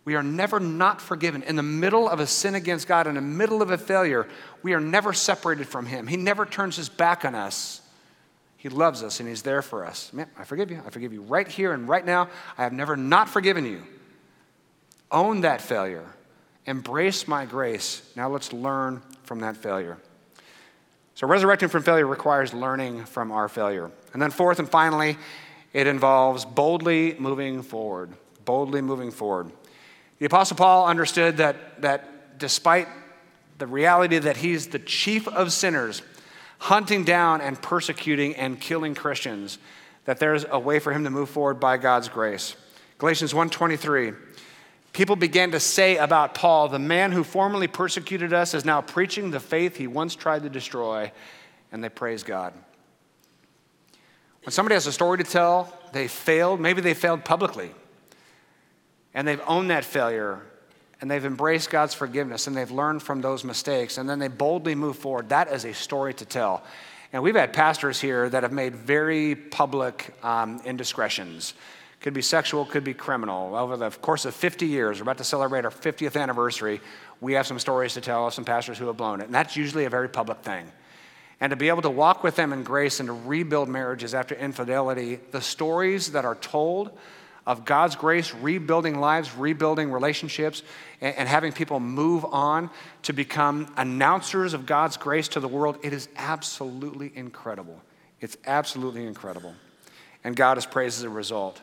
We 0.04 0.14
are 0.14 0.22
never 0.22 0.60
not 0.60 1.00
forgiven. 1.00 1.42
In 1.42 1.56
the 1.56 1.62
middle 1.62 2.08
of 2.08 2.20
a 2.20 2.26
sin 2.26 2.54
against 2.54 2.86
God, 2.86 3.06
in 3.06 3.16
the 3.16 3.20
middle 3.20 3.60
of 3.60 3.70
a 3.70 3.78
failure, 3.78 4.28
we 4.62 4.72
are 4.72 4.80
never 4.80 5.12
separated 5.12 5.66
from 5.66 5.86
Him. 5.86 6.06
He 6.06 6.16
never 6.16 6.46
turns 6.46 6.76
His 6.76 6.88
back 6.88 7.24
on 7.24 7.34
us. 7.34 7.80
He 8.56 8.68
loves 8.68 9.02
us 9.02 9.18
and 9.18 9.28
He's 9.28 9.42
there 9.42 9.62
for 9.62 9.84
us. 9.84 10.12
Man, 10.12 10.28
I 10.38 10.44
forgive 10.44 10.70
you. 10.70 10.80
I 10.86 10.90
forgive 10.90 11.12
you 11.12 11.22
right 11.22 11.48
here 11.48 11.72
and 11.72 11.88
right 11.88 12.06
now. 12.06 12.28
I 12.56 12.62
have 12.62 12.72
never 12.72 12.96
not 12.96 13.28
forgiven 13.28 13.64
you. 13.64 13.82
Own 15.10 15.40
that 15.42 15.60
failure 15.60 16.06
embrace 16.66 17.28
my 17.28 17.46
grace. 17.46 18.02
Now 18.16 18.28
let's 18.28 18.52
learn 18.52 19.02
from 19.22 19.40
that 19.40 19.56
failure. 19.56 19.98
So, 21.14 21.26
resurrecting 21.26 21.70
from 21.70 21.82
failure 21.82 22.06
requires 22.06 22.52
learning 22.52 23.06
from 23.06 23.32
our 23.32 23.48
failure. 23.48 23.90
And 24.16 24.22
then, 24.22 24.30
fourth 24.30 24.58
and 24.58 24.66
finally, 24.66 25.18
it 25.74 25.86
involves 25.86 26.46
boldly 26.46 27.16
moving 27.18 27.60
forward. 27.60 28.14
Boldly 28.46 28.80
moving 28.80 29.10
forward. 29.10 29.52
The 30.20 30.24
Apostle 30.24 30.56
Paul 30.56 30.86
understood 30.86 31.36
that, 31.36 31.82
that 31.82 32.38
despite 32.38 32.88
the 33.58 33.66
reality 33.66 34.16
that 34.16 34.38
he's 34.38 34.68
the 34.68 34.78
chief 34.78 35.28
of 35.28 35.52
sinners, 35.52 36.00
hunting 36.60 37.04
down 37.04 37.42
and 37.42 37.60
persecuting 37.60 38.34
and 38.36 38.58
killing 38.58 38.94
Christians, 38.94 39.58
that 40.06 40.18
there's 40.18 40.46
a 40.50 40.58
way 40.58 40.78
for 40.78 40.94
him 40.94 41.04
to 41.04 41.10
move 41.10 41.28
forward 41.28 41.60
by 41.60 41.76
God's 41.76 42.08
grace. 42.08 42.56
Galatians 42.96 43.34
1:23 43.34 44.14
People 44.94 45.16
began 45.16 45.50
to 45.50 45.60
say 45.60 45.98
about 45.98 46.32
Paul, 46.32 46.68
the 46.68 46.78
man 46.78 47.12
who 47.12 47.22
formerly 47.22 47.68
persecuted 47.68 48.32
us 48.32 48.54
is 48.54 48.64
now 48.64 48.80
preaching 48.80 49.30
the 49.30 49.40
faith 49.40 49.76
he 49.76 49.86
once 49.86 50.16
tried 50.16 50.42
to 50.44 50.48
destroy, 50.48 51.12
and 51.70 51.84
they 51.84 51.90
praise 51.90 52.22
God. 52.22 52.54
When 54.46 54.52
somebody 54.52 54.74
has 54.74 54.86
a 54.86 54.92
story 54.92 55.18
to 55.18 55.24
tell, 55.24 55.76
they 55.90 56.06
failed, 56.06 56.60
maybe 56.60 56.80
they 56.80 56.94
failed 56.94 57.24
publicly, 57.24 57.72
and 59.12 59.26
they've 59.26 59.42
owned 59.44 59.70
that 59.70 59.84
failure, 59.84 60.40
and 61.00 61.10
they've 61.10 61.24
embraced 61.24 61.68
God's 61.68 61.94
forgiveness, 61.94 62.46
and 62.46 62.56
they've 62.56 62.70
learned 62.70 63.02
from 63.02 63.20
those 63.20 63.42
mistakes, 63.42 63.98
and 63.98 64.08
then 64.08 64.20
they 64.20 64.28
boldly 64.28 64.76
move 64.76 64.98
forward. 64.98 65.30
That 65.30 65.50
is 65.50 65.64
a 65.64 65.74
story 65.74 66.14
to 66.14 66.24
tell. 66.24 66.62
And 67.12 67.24
we've 67.24 67.34
had 67.34 67.54
pastors 67.54 68.00
here 68.00 68.30
that 68.30 68.44
have 68.44 68.52
made 68.52 68.76
very 68.76 69.34
public 69.34 70.14
um, 70.22 70.60
indiscretions 70.64 71.54
could 72.00 72.14
be 72.14 72.22
sexual, 72.22 72.64
could 72.64 72.84
be 72.84 72.94
criminal. 72.94 73.56
Over 73.56 73.76
the 73.76 73.90
course 73.90 74.26
of 74.26 74.34
50 74.36 74.64
years, 74.64 74.98
we're 74.98 75.02
about 75.02 75.18
to 75.18 75.24
celebrate 75.24 75.64
our 75.64 75.72
50th 75.72 76.16
anniversary, 76.22 76.80
we 77.20 77.32
have 77.32 77.48
some 77.48 77.58
stories 77.58 77.94
to 77.94 78.00
tell 78.00 78.28
of 78.28 78.34
some 78.34 78.44
pastors 78.44 78.78
who 78.78 78.86
have 78.86 78.96
blown 78.96 79.20
it. 79.20 79.24
And 79.24 79.34
that's 79.34 79.56
usually 79.56 79.86
a 79.86 79.90
very 79.90 80.08
public 80.08 80.38
thing. 80.42 80.70
And 81.40 81.50
to 81.50 81.56
be 81.56 81.68
able 81.68 81.82
to 81.82 81.90
walk 81.90 82.22
with 82.22 82.36
them 82.36 82.52
in 82.52 82.62
grace 82.62 82.98
and 82.98 83.08
to 83.08 83.12
rebuild 83.12 83.68
marriages 83.68 84.14
after 84.14 84.34
infidelity, 84.34 85.20
the 85.32 85.40
stories 85.40 86.12
that 86.12 86.24
are 86.24 86.36
told 86.36 86.90
of 87.46 87.64
God's 87.64 87.94
grace, 87.94 88.34
rebuilding 88.34 88.98
lives, 88.98 89.36
rebuilding 89.36 89.92
relationships, 89.92 90.62
and, 91.00 91.14
and, 91.16 91.28
having 91.28 91.52
people 91.52 91.78
move 91.78 92.24
on 92.24 92.70
to 93.02 93.12
become 93.12 93.72
announcers 93.76 94.52
of 94.52 94.66
God's 94.66 94.96
grace 94.96 95.28
to 95.28 95.40
the 95.40 95.46
world, 95.46 95.78
it 95.84 95.92
is 95.92 96.08
absolutely 96.16 97.12
incredible. 97.14 97.80
It's 98.20 98.36
absolutely 98.46 99.06
incredible. 99.06 99.54
And 100.24 100.34
God 100.34 100.58
is 100.58 100.66
praised 100.66 100.98
as 100.98 101.04
a 101.04 101.08
result. 101.08 101.62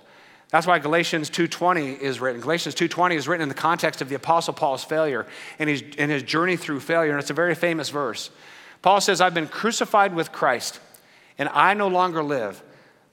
That's 0.52 0.68
why 0.68 0.80
Galatians 0.80 1.30
2:20 1.30 2.00
is 2.00 2.22
written. 2.22 2.40
Galatians 2.40 2.76
2:20 2.76 3.16
is 3.16 3.28
written 3.28 3.42
in 3.42 3.50
the 3.50 3.56
context 3.56 4.02
of 4.02 4.08
the 4.08 4.16
apostle 4.16 4.54
Paul's 4.54 4.84
failure 4.84 5.26
and 5.58 5.70
his, 5.70 5.84
and 5.98 6.12
his 6.12 6.24
journey 6.24 6.56
through 6.56 6.80
failure 6.80 7.12
and 7.12 7.20
it's 7.20 7.32
a 7.32 7.34
very 7.34 7.56
famous 7.56 7.90
verse. 7.90 8.30
Paul 8.84 9.02
says, 9.02 9.20
"I've 9.20 9.34
been 9.34 9.48
crucified 9.48 10.14
with 10.14 10.32
Christ, 10.32 10.80
and 11.40 11.50
I 11.50 11.74
no 11.74 11.88
longer 11.88 12.22
live. 12.22 12.62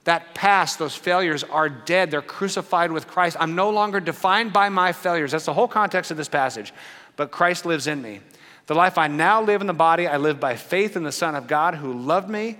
That 0.05 0.35
past, 0.35 0.79
those 0.79 0.97
failures 0.97 1.45
are 1.45 1.69
dead. 1.69 2.11
They're 2.11 2.21
crucified 2.21 2.93
with 2.93 3.07
Christ. 3.07 3.37
I'm 3.41 3.55
no 3.55 3.71
longer 3.71 4.01
defined 4.01 4.53
by 4.53 4.69
my 4.69 4.93
failures." 4.93 5.33
That's 5.33 5.47
the 5.47 5.55
whole 5.55 5.69
context 5.69 6.11
of 6.11 6.19
this 6.19 6.29
passage. 6.29 6.75
But 7.17 7.31
Christ 7.31 7.65
lives 7.65 7.87
in 7.87 8.03
me. 8.03 8.21
The 8.67 8.75
life 8.75 8.99
I 8.99 9.07
now 9.09 9.43
live 9.43 9.61
in 9.61 9.67
the 9.67 9.73
body, 9.73 10.07
I 10.07 10.17
live 10.17 10.39
by 10.39 10.57
faith 10.57 10.97
in 10.97 11.03
the 11.03 11.13
Son 11.13 11.35
of 11.35 11.47
God 11.47 11.77
who 11.77 11.93
loved 11.93 12.29
me 12.29 12.59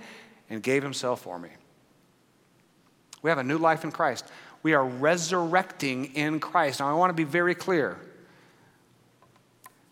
and 0.49 0.61
gave 0.61 0.83
himself 0.83 1.21
for 1.21 1.39
me. 1.39 1.49
We 3.21 3.29
have 3.29 3.39
a 3.39 3.43
new 3.43 3.57
life 3.57 3.83
in 3.83 3.91
Christ. 3.91 4.25
We 4.63 4.73
are 4.73 4.85
resurrecting 4.85 6.15
in 6.15 6.39
Christ. 6.39 6.79
Now, 6.79 6.89
I 6.89 6.93
want 6.93 7.09
to 7.09 7.15
be 7.15 7.23
very 7.23 7.55
clear. 7.55 7.97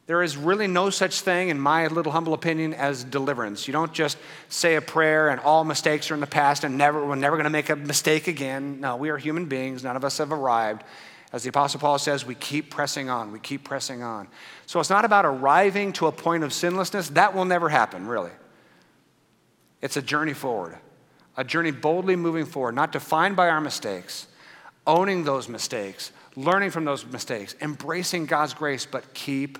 There 0.10 0.24
is 0.24 0.36
really 0.36 0.66
no 0.66 0.90
such 0.90 1.22
thing, 1.22 1.50
in 1.50 1.60
my 1.60 1.86
little 1.86 2.12
humble 2.12 2.34
opinion, 2.34 2.74
as 2.74 3.04
deliverance. 3.04 3.68
You 3.68 3.74
don't 3.74 3.94
just 3.94 4.18
say 4.48 4.74
a 4.74 4.82
prayer 4.82 5.30
and 5.30 5.40
all 5.42 5.64
mistakes 5.64 6.10
are 6.10 6.16
in 6.16 6.20
the 6.20 6.26
past 6.26 6.64
and 6.64 6.80
never, 6.80 7.06
we're 7.06 7.14
never 7.14 7.36
going 7.36 7.44
to 7.44 7.52
make 7.52 7.70
a 7.70 7.76
mistake 7.76 8.28
again. 8.28 8.80
No, 8.80 8.96
we 8.96 9.10
are 9.10 9.20
human 9.20 9.46
beings. 9.46 9.84
None 9.84 9.96
of 9.96 10.04
us 10.04 10.18
have 10.18 10.32
arrived. 10.32 10.84
As 11.32 11.44
the 11.44 11.50
Apostle 11.50 11.80
Paul 11.80 12.00
says, 12.00 12.26
we 12.26 12.34
keep 12.34 12.72
pressing 12.72 13.08
on. 13.08 13.32
We 13.32 13.38
keep 13.38 13.64
pressing 13.64 14.02
on. 14.02 14.28
So 14.66 14.80
it's 14.80 14.90
not 14.90 15.06
about 15.06 15.28
arriving 15.28 15.94
to 15.94 16.08
a 16.08 16.12
point 16.12 16.44
of 16.44 16.54
sinlessness. 16.54 17.10
That 17.10 17.36
will 17.36 17.46
never 17.46 17.70
happen, 17.70 18.08
really. 18.08 18.32
It's 19.80 19.96
a 19.96 20.02
journey 20.02 20.34
forward, 20.34 20.76
a 21.38 21.44
journey 21.44 21.70
boldly 21.70 22.16
moving 22.16 22.48
forward, 22.48 22.74
not 22.74 22.92
defined 22.92 23.36
by 23.36 23.48
our 23.50 23.62
mistakes, 23.62 24.26
owning 24.88 25.24
those 25.24 25.48
mistakes, 25.48 26.12
learning 26.36 26.72
from 26.72 26.84
those 26.84 27.06
mistakes, 27.06 27.56
embracing 27.62 28.26
God's 28.26 28.56
grace, 28.56 28.88
but 28.88 29.14
keep 29.14 29.60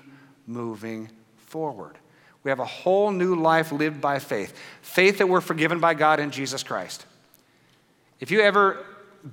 moving 0.50 1.08
forward. 1.36 1.96
We 2.42 2.50
have 2.50 2.60
a 2.60 2.64
whole 2.64 3.10
new 3.10 3.34
life 3.34 3.70
lived 3.70 4.00
by 4.00 4.18
faith 4.18 4.58
faith 4.82 5.18
that 5.18 5.28
we're 5.28 5.40
forgiven 5.40 5.78
by 5.78 5.94
God 5.94 6.20
in 6.20 6.30
Jesus 6.30 6.62
Christ. 6.62 7.04
If 8.18 8.30
you 8.30 8.40
ever 8.40 8.84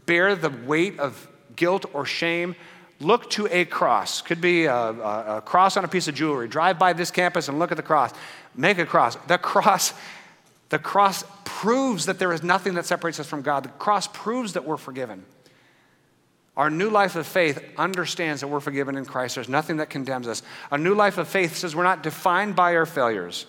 bear 0.05 0.35
the 0.35 0.49
weight 0.49 0.99
of 0.99 1.27
guilt 1.55 1.85
or 1.93 2.05
shame, 2.05 2.55
look 2.99 3.29
to 3.31 3.47
a 3.51 3.65
cross. 3.65 4.21
Could 4.21 4.41
be 4.41 4.65
a, 4.65 4.73
a, 4.73 5.37
a, 5.37 5.41
cross 5.41 5.77
on 5.77 5.85
a 5.85 5.87
piece 5.87 6.07
of 6.07 6.15
jewelry. 6.15 6.47
Drive 6.47 6.77
by 6.77 6.93
this 6.93 7.11
campus 7.11 7.47
and 7.47 7.59
look 7.59 7.71
at 7.71 7.77
the 7.77 7.83
cross. 7.83 8.11
Make 8.55 8.77
a 8.77 8.85
cross. 8.85 9.15
The 9.27 9.37
cross, 9.37 9.93
the 10.69 10.79
cross 10.79 11.23
proves 11.43 12.05
that 12.05 12.19
there 12.19 12.33
is 12.33 12.43
nothing 12.43 12.75
that 12.75 12.85
separates 12.85 13.19
us 13.19 13.27
from 13.27 13.41
God. 13.41 13.63
The 13.63 13.69
cross 13.69 14.07
proves 14.07 14.53
that 14.53 14.65
we're 14.65 14.77
forgiven. 14.77 15.25
Our 16.57 16.71
new 16.71 16.89
life 16.89 17.15
of 17.15 17.27
faith 17.27 17.63
understands 17.77 18.41
that 18.41 18.47
we're 18.47 18.59
forgiven 18.59 18.97
in 18.97 19.05
Christ. 19.05 19.35
There's 19.35 19.47
nothing 19.47 19.77
that 19.77 19.91
condemns 19.91 20.27
us. 20.27 20.41
A 20.71 20.77
new 20.77 20.95
life 20.95 21.19
of 21.19 21.27
faith 21.27 21.55
says 21.55 21.75
we're 21.75 21.83
not 21.83 22.01
defined 22.01 22.55
by 22.55 22.75
our 22.75 22.87
failures. 22.87 23.45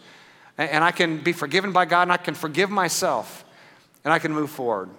And 0.58 0.84
I 0.84 0.90
can 0.90 1.22
be 1.22 1.32
forgiven 1.32 1.72
by 1.72 1.86
God 1.86 2.02
and 2.02 2.12
I 2.12 2.18
can 2.18 2.34
forgive 2.34 2.68
myself 2.68 3.46
and 4.04 4.12
I 4.12 4.18
can 4.18 4.34
move 4.34 4.50
forward. 4.50 4.90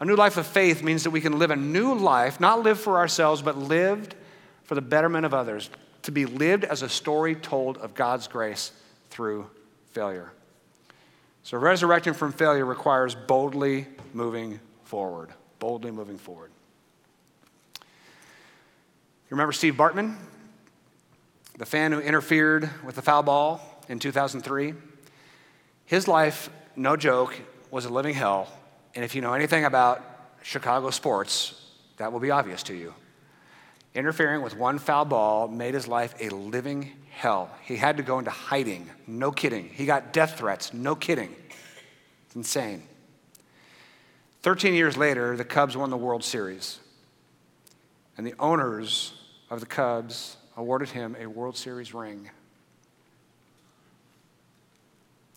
A 0.00 0.04
new 0.04 0.16
life 0.16 0.36
of 0.36 0.46
faith 0.46 0.82
means 0.82 1.04
that 1.04 1.10
we 1.10 1.20
can 1.20 1.38
live 1.38 1.52
a 1.52 1.56
new 1.56 1.94
life, 1.94 2.40
not 2.40 2.64
live 2.64 2.80
for 2.80 2.98
ourselves, 2.98 3.42
but 3.42 3.56
lived 3.56 4.16
for 4.64 4.74
the 4.74 4.80
betterment 4.80 5.24
of 5.24 5.32
others, 5.32 5.70
to 6.02 6.10
be 6.10 6.26
lived 6.26 6.64
as 6.64 6.82
a 6.82 6.88
story 6.88 7.36
told 7.36 7.78
of 7.78 7.94
God's 7.94 8.26
grace 8.26 8.72
through 9.10 9.48
failure. 9.92 10.32
So, 11.44 11.58
resurrecting 11.58 12.14
from 12.14 12.32
failure 12.32 12.64
requires 12.64 13.14
boldly 13.14 13.86
moving 14.12 14.58
forward. 14.82 15.30
Boldly 15.60 15.92
moving 15.92 16.18
forward. 16.18 16.50
Remember 19.32 19.52
Steve 19.52 19.76
Bartman, 19.76 20.16
the 21.56 21.64
fan 21.64 21.90
who 21.90 22.00
interfered 22.00 22.68
with 22.84 22.96
the 22.96 23.00
foul 23.00 23.22
ball 23.22 23.82
in 23.88 23.98
2003? 23.98 24.74
His 25.86 26.06
life, 26.06 26.50
no 26.76 26.96
joke, 26.96 27.40
was 27.70 27.86
a 27.86 27.88
living 27.88 28.12
hell. 28.12 28.46
And 28.94 29.02
if 29.02 29.14
you 29.14 29.22
know 29.22 29.32
anything 29.32 29.64
about 29.64 30.04
Chicago 30.42 30.90
sports, 30.90 31.58
that 31.96 32.12
will 32.12 32.20
be 32.20 32.30
obvious 32.30 32.62
to 32.64 32.74
you. 32.74 32.92
Interfering 33.94 34.42
with 34.42 34.54
one 34.54 34.78
foul 34.78 35.06
ball 35.06 35.48
made 35.48 35.72
his 35.72 35.88
life 35.88 36.14
a 36.20 36.28
living 36.28 36.92
hell. 37.08 37.48
He 37.62 37.76
had 37.76 37.96
to 37.96 38.02
go 38.02 38.18
into 38.18 38.30
hiding, 38.30 38.90
no 39.06 39.32
kidding. 39.32 39.70
He 39.70 39.86
got 39.86 40.12
death 40.12 40.36
threats, 40.36 40.74
no 40.74 40.94
kidding. 40.94 41.34
It's 42.26 42.36
insane. 42.36 42.82
13 44.42 44.74
years 44.74 44.98
later, 44.98 45.38
the 45.38 45.44
Cubs 45.46 45.74
won 45.74 45.88
the 45.88 45.96
World 45.96 46.22
Series. 46.22 46.80
And 48.18 48.26
the 48.26 48.34
owners 48.38 49.14
of 49.52 49.60
the 49.60 49.66
Cubs 49.66 50.38
awarded 50.56 50.88
him 50.88 51.14
a 51.20 51.26
World 51.26 51.58
Series 51.58 51.92
ring 51.92 52.30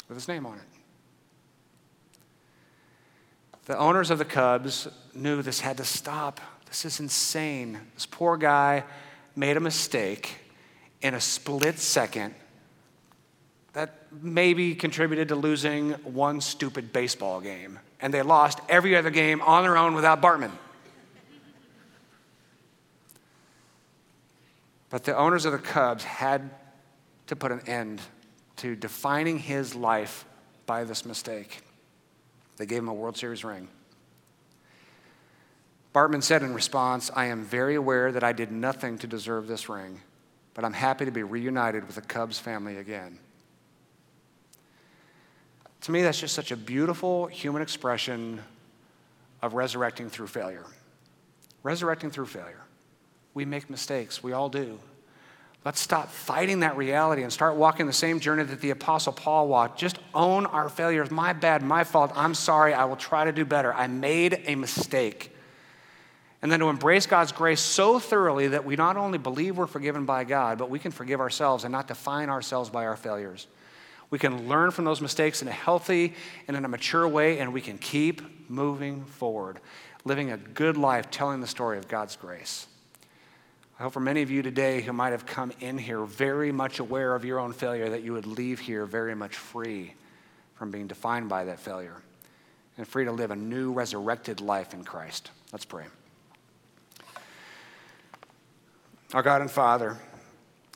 with 0.07 0.15
his 0.15 0.29
name 0.29 0.45
on 0.45 0.55
it. 0.55 0.63
The 3.65 3.77
owners 3.77 4.11
of 4.11 4.17
the 4.17 4.25
Cubs 4.25 4.87
knew 5.13 5.41
this 5.41 5.59
had 5.59 5.75
to 5.77 5.83
stop. 5.83 6.39
This 6.67 6.85
is 6.85 7.01
insane. 7.01 7.77
This 7.93 8.05
poor 8.05 8.37
guy 8.37 8.85
made 9.35 9.57
a 9.57 9.59
mistake 9.59 10.37
in 11.01 11.13
a 11.13 11.19
split 11.19 11.77
second 11.77 12.33
that 13.73 14.07
maybe 14.21 14.75
contributed 14.75 15.27
to 15.27 15.35
losing 15.35 15.91
one 16.05 16.39
stupid 16.39 16.93
baseball 16.93 17.41
game. 17.41 17.79
And 17.99 18.13
they 18.13 18.21
lost 18.21 18.59
every 18.69 18.95
other 18.95 19.09
game 19.09 19.41
on 19.41 19.63
their 19.63 19.75
own 19.75 19.93
without 19.93 20.21
Bartman. 20.21 20.51
But 24.89 25.03
the 25.03 25.17
owners 25.17 25.45
of 25.45 25.51
the 25.51 25.59
Cubs 25.59 26.03
had 26.03 26.49
to 27.27 27.35
put 27.35 27.51
an 27.51 27.61
end 27.67 28.01
to 28.57 28.75
defining 28.75 29.39
his 29.39 29.75
life 29.75 30.25
by 30.65 30.83
this 30.83 31.05
mistake. 31.05 31.61
They 32.57 32.65
gave 32.65 32.79
him 32.79 32.87
a 32.87 32.93
World 32.93 33.17
Series 33.17 33.43
ring. 33.43 33.67
Bartman 35.93 36.21
said 36.21 36.43
in 36.43 36.53
response, 36.53 37.09
I 37.15 37.25
am 37.25 37.43
very 37.43 37.75
aware 37.75 38.11
that 38.11 38.23
I 38.23 38.33
did 38.33 38.51
nothing 38.51 38.97
to 38.99 39.07
deserve 39.07 39.47
this 39.47 39.69
ring, 39.69 40.01
but 40.53 40.65
I'm 40.65 40.73
happy 40.73 41.05
to 41.05 41.11
be 41.11 41.23
reunited 41.23 41.87
with 41.87 41.95
the 41.95 42.01
Cubs 42.01 42.37
family 42.37 42.77
again. 42.77 43.17
To 45.81 45.91
me, 45.91 46.01
that's 46.01 46.19
just 46.19 46.33
such 46.33 46.51
a 46.51 46.57
beautiful 46.57 47.27
human 47.27 47.61
expression 47.61 48.41
of 49.41 49.53
resurrecting 49.53 50.09
through 50.09 50.27
failure. 50.27 50.65
Resurrecting 51.63 52.11
through 52.11 52.25
failure. 52.25 52.64
We 53.35 53.45
make 53.45 53.69
mistakes, 53.69 54.23
we 54.23 54.33
all 54.33 54.49
do. 54.49 54.79
Let's 55.65 55.79
stop 55.79 56.11
fighting 56.11 56.59
that 56.59 56.77
reality 56.77 57.23
and 57.23 57.33
start 57.33 57.55
walking 57.55 57.87
the 57.87 57.93
same 57.93 58.19
journey 58.19 58.43
that 58.43 58.61
the 58.61 58.69
Apostle 58.69 59.13
Paul 59.13 59.47
walked. 59.47 59.79
Just 59.79 59.97
own 60.13 60.45
our 60.45 60.69
failures. 60.69 61.09
My 61.09 61.33
bad, 61.33 61.63
my 61.63 61.83
fault. 61.83 62.11
I'm 62.15 62.35
sorry. 62.35 62.75
I 62.75 62.85
will 62.85 62.95
try 62.95 63.25
to 63.25 63.31
do 63.31 63.45
better. 63.45 63.73
I 63.73 63.87
made 63.87 64.43
a 64.45 64.53
mistake. 64.53 65.35
And 66.43 66.51
then 66.51 66.59
to 66.59 66.69
embrace 66.69 67.07
God's 67.07 67.31
grace 67.31 67.61
so 67.61 67.97
thoroughly 67.97 68.49
that 68.49 68.63
we 68.63 68.75
not 68.75 68.95
only 68.95 69.17
believe 69.17 69.57
we're 69.57 69.65
forgiven 69.65 70.05
by 70.05 70.23
God, 70.23 70.59
but 70.59 70.69
we 70.69 70.77
can 70.77 70.91
forgive 70.91 71.19
ourselves 71.19 71.63
and 71.63 71.71
not 71.71 71.87
define 71.87 72.29
ourselves 72.29 72.69
by 72.69 72.85
our 72.85 72.95
failures. 72.95 73.47
We 74.11 74.19
can 74.19 74.47
learn 74.47 74.69
from 74.69 74.85
those 74.85 75.01
mistakes 75.01 75.41
in 75.41 75.47
a 75.47 75.51
healthy 75.51 76.13
and 76.47 76.55
in 76.55 76.63
a 76.63 76.67
mature 76.67 77.07
way, 77.07 77.39
and 77.39 77.51
we 77.51 77.61
can 77.61 77.79
keep 77.79 78.21
moving 78.51 79.03
forward, 79.05 79.59
living 80.03 80.31
a 80.31 80.37
good 80.37 80.77
life, 80.77 81.09
telling 81.09 81.41
the 81.41 81.47
story 81.47 81.79
of 81.79 81.87
God's 81.87 82.15
grace. 82.15 82.67
I 83.77 83.83
hope 83.83 83.91
for 83.91 83.99
many 83.99 84.21
of 84.21 84.31
you 84.31 84.41
today 84.41 84.79
who 84.79 84.93
might 84.93 85.09
have 85.09 85.25
come 85.25 85.51
in 85.59 85.77
here 85.77 86.05
very 86.05 86.53
much 86.53 86.79
aware 86.79 87.13
of 87.13 87.25
your 87.25 87.39
own 87.39 87.51
failure, 87.51 87.89
that 87.89 88.03
you 88.03 88.13
would 88.13 88.25
leave 88.25 88.59
here 88.61 88.85
very 88.85 89.15
much 89.15 89.35
free 89.35 89.93
from 90.53 90.71
being 90.71 90.87
defined 90.87 91.27
by 91.27 91.43
that 91.43 91.59
failure 91.59 91.97
and 92.77 92.87
free 92.87 93.03
to 93.03 93.11
live 93.11 93.31
a 93.31 93.35
new 93.35 93.73
resurrected 93.73 94.39
life 94.39 94.73
in 94.73 94.85
Christ. 94.85 95.29
Let's 95.51 95.65
pray. 95.65 95.83
Our 99.13 99.21
God 99.21 99.41
and 99.41 99.51
Father, 99.51 99.97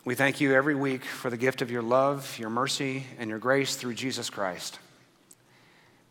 we 0.04 0.14
thank 0.14 0.42
you 0.42 0.54
every 0.54 0.76
week 0.76 1.06
for 1.06 1.30
the 1.30 1.38
gift 1.38 1.62
of 1.62 1.72
your 1.72 1.82
love, 1.82 2.38
your 2.38 2.50
mercy, 2.50 3.06
and 3.18 3.30
your 3.30 3.40
grace 3.40 3.78
through 3.78 3.94
Jesus 3.94 4.30
Christ. 4.30 4.78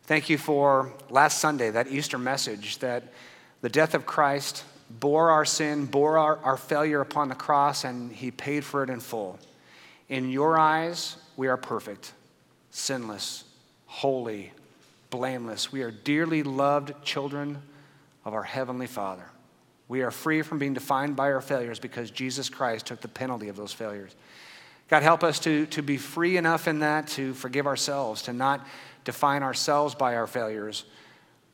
Thank 0.03 0.27
you 0.27 0.39
for 0.39 0.91
last 1.11 1.39
Sunday, 1.39 1.69
that 1.69 1.87
Easter 1.87 2.17
message 2.17 2.79
that 2.79 3.13
the 3.61 3.69
death 3.69 3.93
of 3.93 4.07
Christ 4.07 4.63
bore 4.89 5.29
our 5.29 5.45
sin, 5.45 5.85
bore 5.85 6.17
our, 6.17 6.37
our 6.39 6.57
failure 6.57 7.01
upon 7.01 7.29
the 7.29 7.35
cross, 7.35 7.83
and 7.83 8.11
he 8.11 8.31
paid 8.31 8.63
for 8.63 8.83
it 8.83 8.89
in 8.89 8.99
full. 8.99 9.39
In 10.07 10.29
your 10.29 10.57
eyes, 10.57 11.17
we 11.37 11.47
are 11.47 11.57
perfect, 11.57 12.13
sinless, 12.71 13.43
holy, 13.85 14.51
blameless. 15.09 15.71
We 15.71 15.83
are 15.83 15.91
dearly 15.91 16.43
loved 16.43 17.03
children 17.03 17.61
of 18.25 18.33
our 18.33 18.43
Heavenly 18.43 18.87
Father. 18.87 19.25
We 19.87 20.01
are 20.01 20.11
free 20.11 20.41
from 20.41 20.59
being 20.59 20.73
defined 20.73 21.15
by 21.15 21.31
our 21.31 21.41
failures 21.41 21.79
because 21.79 22.11
Jesus 22.11 22.49
Christ 22.49 22.87
took 22.87 23.01
the 23.01 23.07
penalty 23.07 23.49
of 23.49 23.55
those 23.55 23.73
failures. 23.73 24.15
God, 24.87 25.03
help 25.03 25.23
us 25.23 25.39
to, 25.39 25.67
to 25.67 25.83
be 25.83 25.97
free 25.97 26.37
enough 26.37 26.67
in 26.67 26.79
that 26.79 27.07
to 27.09 27.33
forgive 27.33 27.67
ourselves, 27.67 28.23
to 28.23 28.33
not 28.33 28.65
define 29.03 29.43
ourselves 29.43 29.93
by 29.93 30.15
our 30.15 30.27
failures 30.27 30.83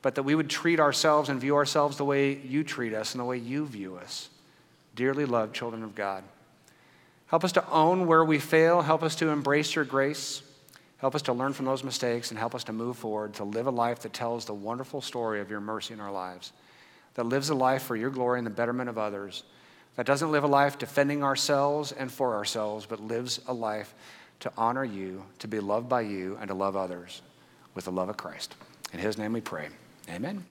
but 0.05 0.13
that 0.13 0.21
we 0.21 0.35
would 0.35 0.51
treat 0.51 0.79
ourselves 0.79 1.29
and 1.29 1.41
view 1.41 1.55
ourselves 1.55 1.97
the 1.97 2.05
way 2.05 2.35
you 2.35 2.63
treat 2.63 2.93
us 2.93 3.15
and 3.15 3.19
the 3.19 3.25
way 3.25 3.37
you 3.37 3.65
view 3.65 3.95
us. 3.95 4.29
Dearly 4.93 5.25
loved 5.25 5.55
children 5.55 5.81
of 5.81 5.95
God. 5.95 6.23
Help 7.25 7.43
us 7.43 7.53
to 7.53 7.67
own 7.71 8.05
where 8.05 8.23
we 8.23 8.37
fail. 8.37 8.83
Help 8.83 9.01
us 9.01 9.15
to 9.15 9.29
embrace 9.29 9.73
your 9.73 9.83
grace. 9.83 10.43
Help 10.99 11.15
us 11.15 11.23
to 11.23 11.33
learn 11.33 11.53
from 11.53 11.65
those 11.65 11.83
mistakes 11.83 12.29
and 12.29 12.37
help 12.37 12.53
us 12.53 12.63
to 12.65 12.71
move 12.71 12.97
forward, 12.97 13.33
to 13.33 13.43
live 13.43 13.65
a 13.65 13.71
life 13.71 14.01
that 14.01 14.13
tells 14.13 14.45
the 14.45 14.53
wonderful 14.53 15.01
story 15.01 15.41
of 15.41 15.49
your 15.49 15.59
mercy 15.59 15.95
in 15.95 15.99
our 15.99 16.11
lives, 16.11 16.53
that 17.15 17.25
lives 17.25 17.49
a 17.49 17.55
life 17.55 17.81
for 17.81 17.95
your 17.95 18.11
glory 18.11 18.37
and 18.37 18.45
the 18.45 18.51
betterment 18.51 18.91
of 18.91 18.99
others, 18.99 19.41
that 19.95 20.05
doesn't 20.05 20.31
live 20.31 20.43
a 20.43 20.47
life 20.47 20.77
defending 20.77 21.23
ourselves 21.23 21.91
and 21.91 22.11
for 22.11 22.35
ourselves, 22.35 22.85
but 22.85 22.99
lives 22.99 23.41
a 23.47 23.53
life 23.55 23.95
to 24.41 24.51
honor 24.55 24.85
you, 24.85 25.23
to 25.39 25.47
be 25.47 25.59
loved 25.59 25.89
by 25.89 26.01
you, 26.01 26.37
and 26.39 26.49
to 26.49 26.53
love 26.53 26.75
others 26.75 27.23
with 27.73 27.85
the 27.85 27.91
love 27.91 28.09
of 28.09 28.17
Christ. 28.17 28.53
In 28.93 28.99
his 28.99 29.17
name 29.17 29.33
we 29.33 29.41
pray. 29.41 29.69
Amen. 30.09 30.45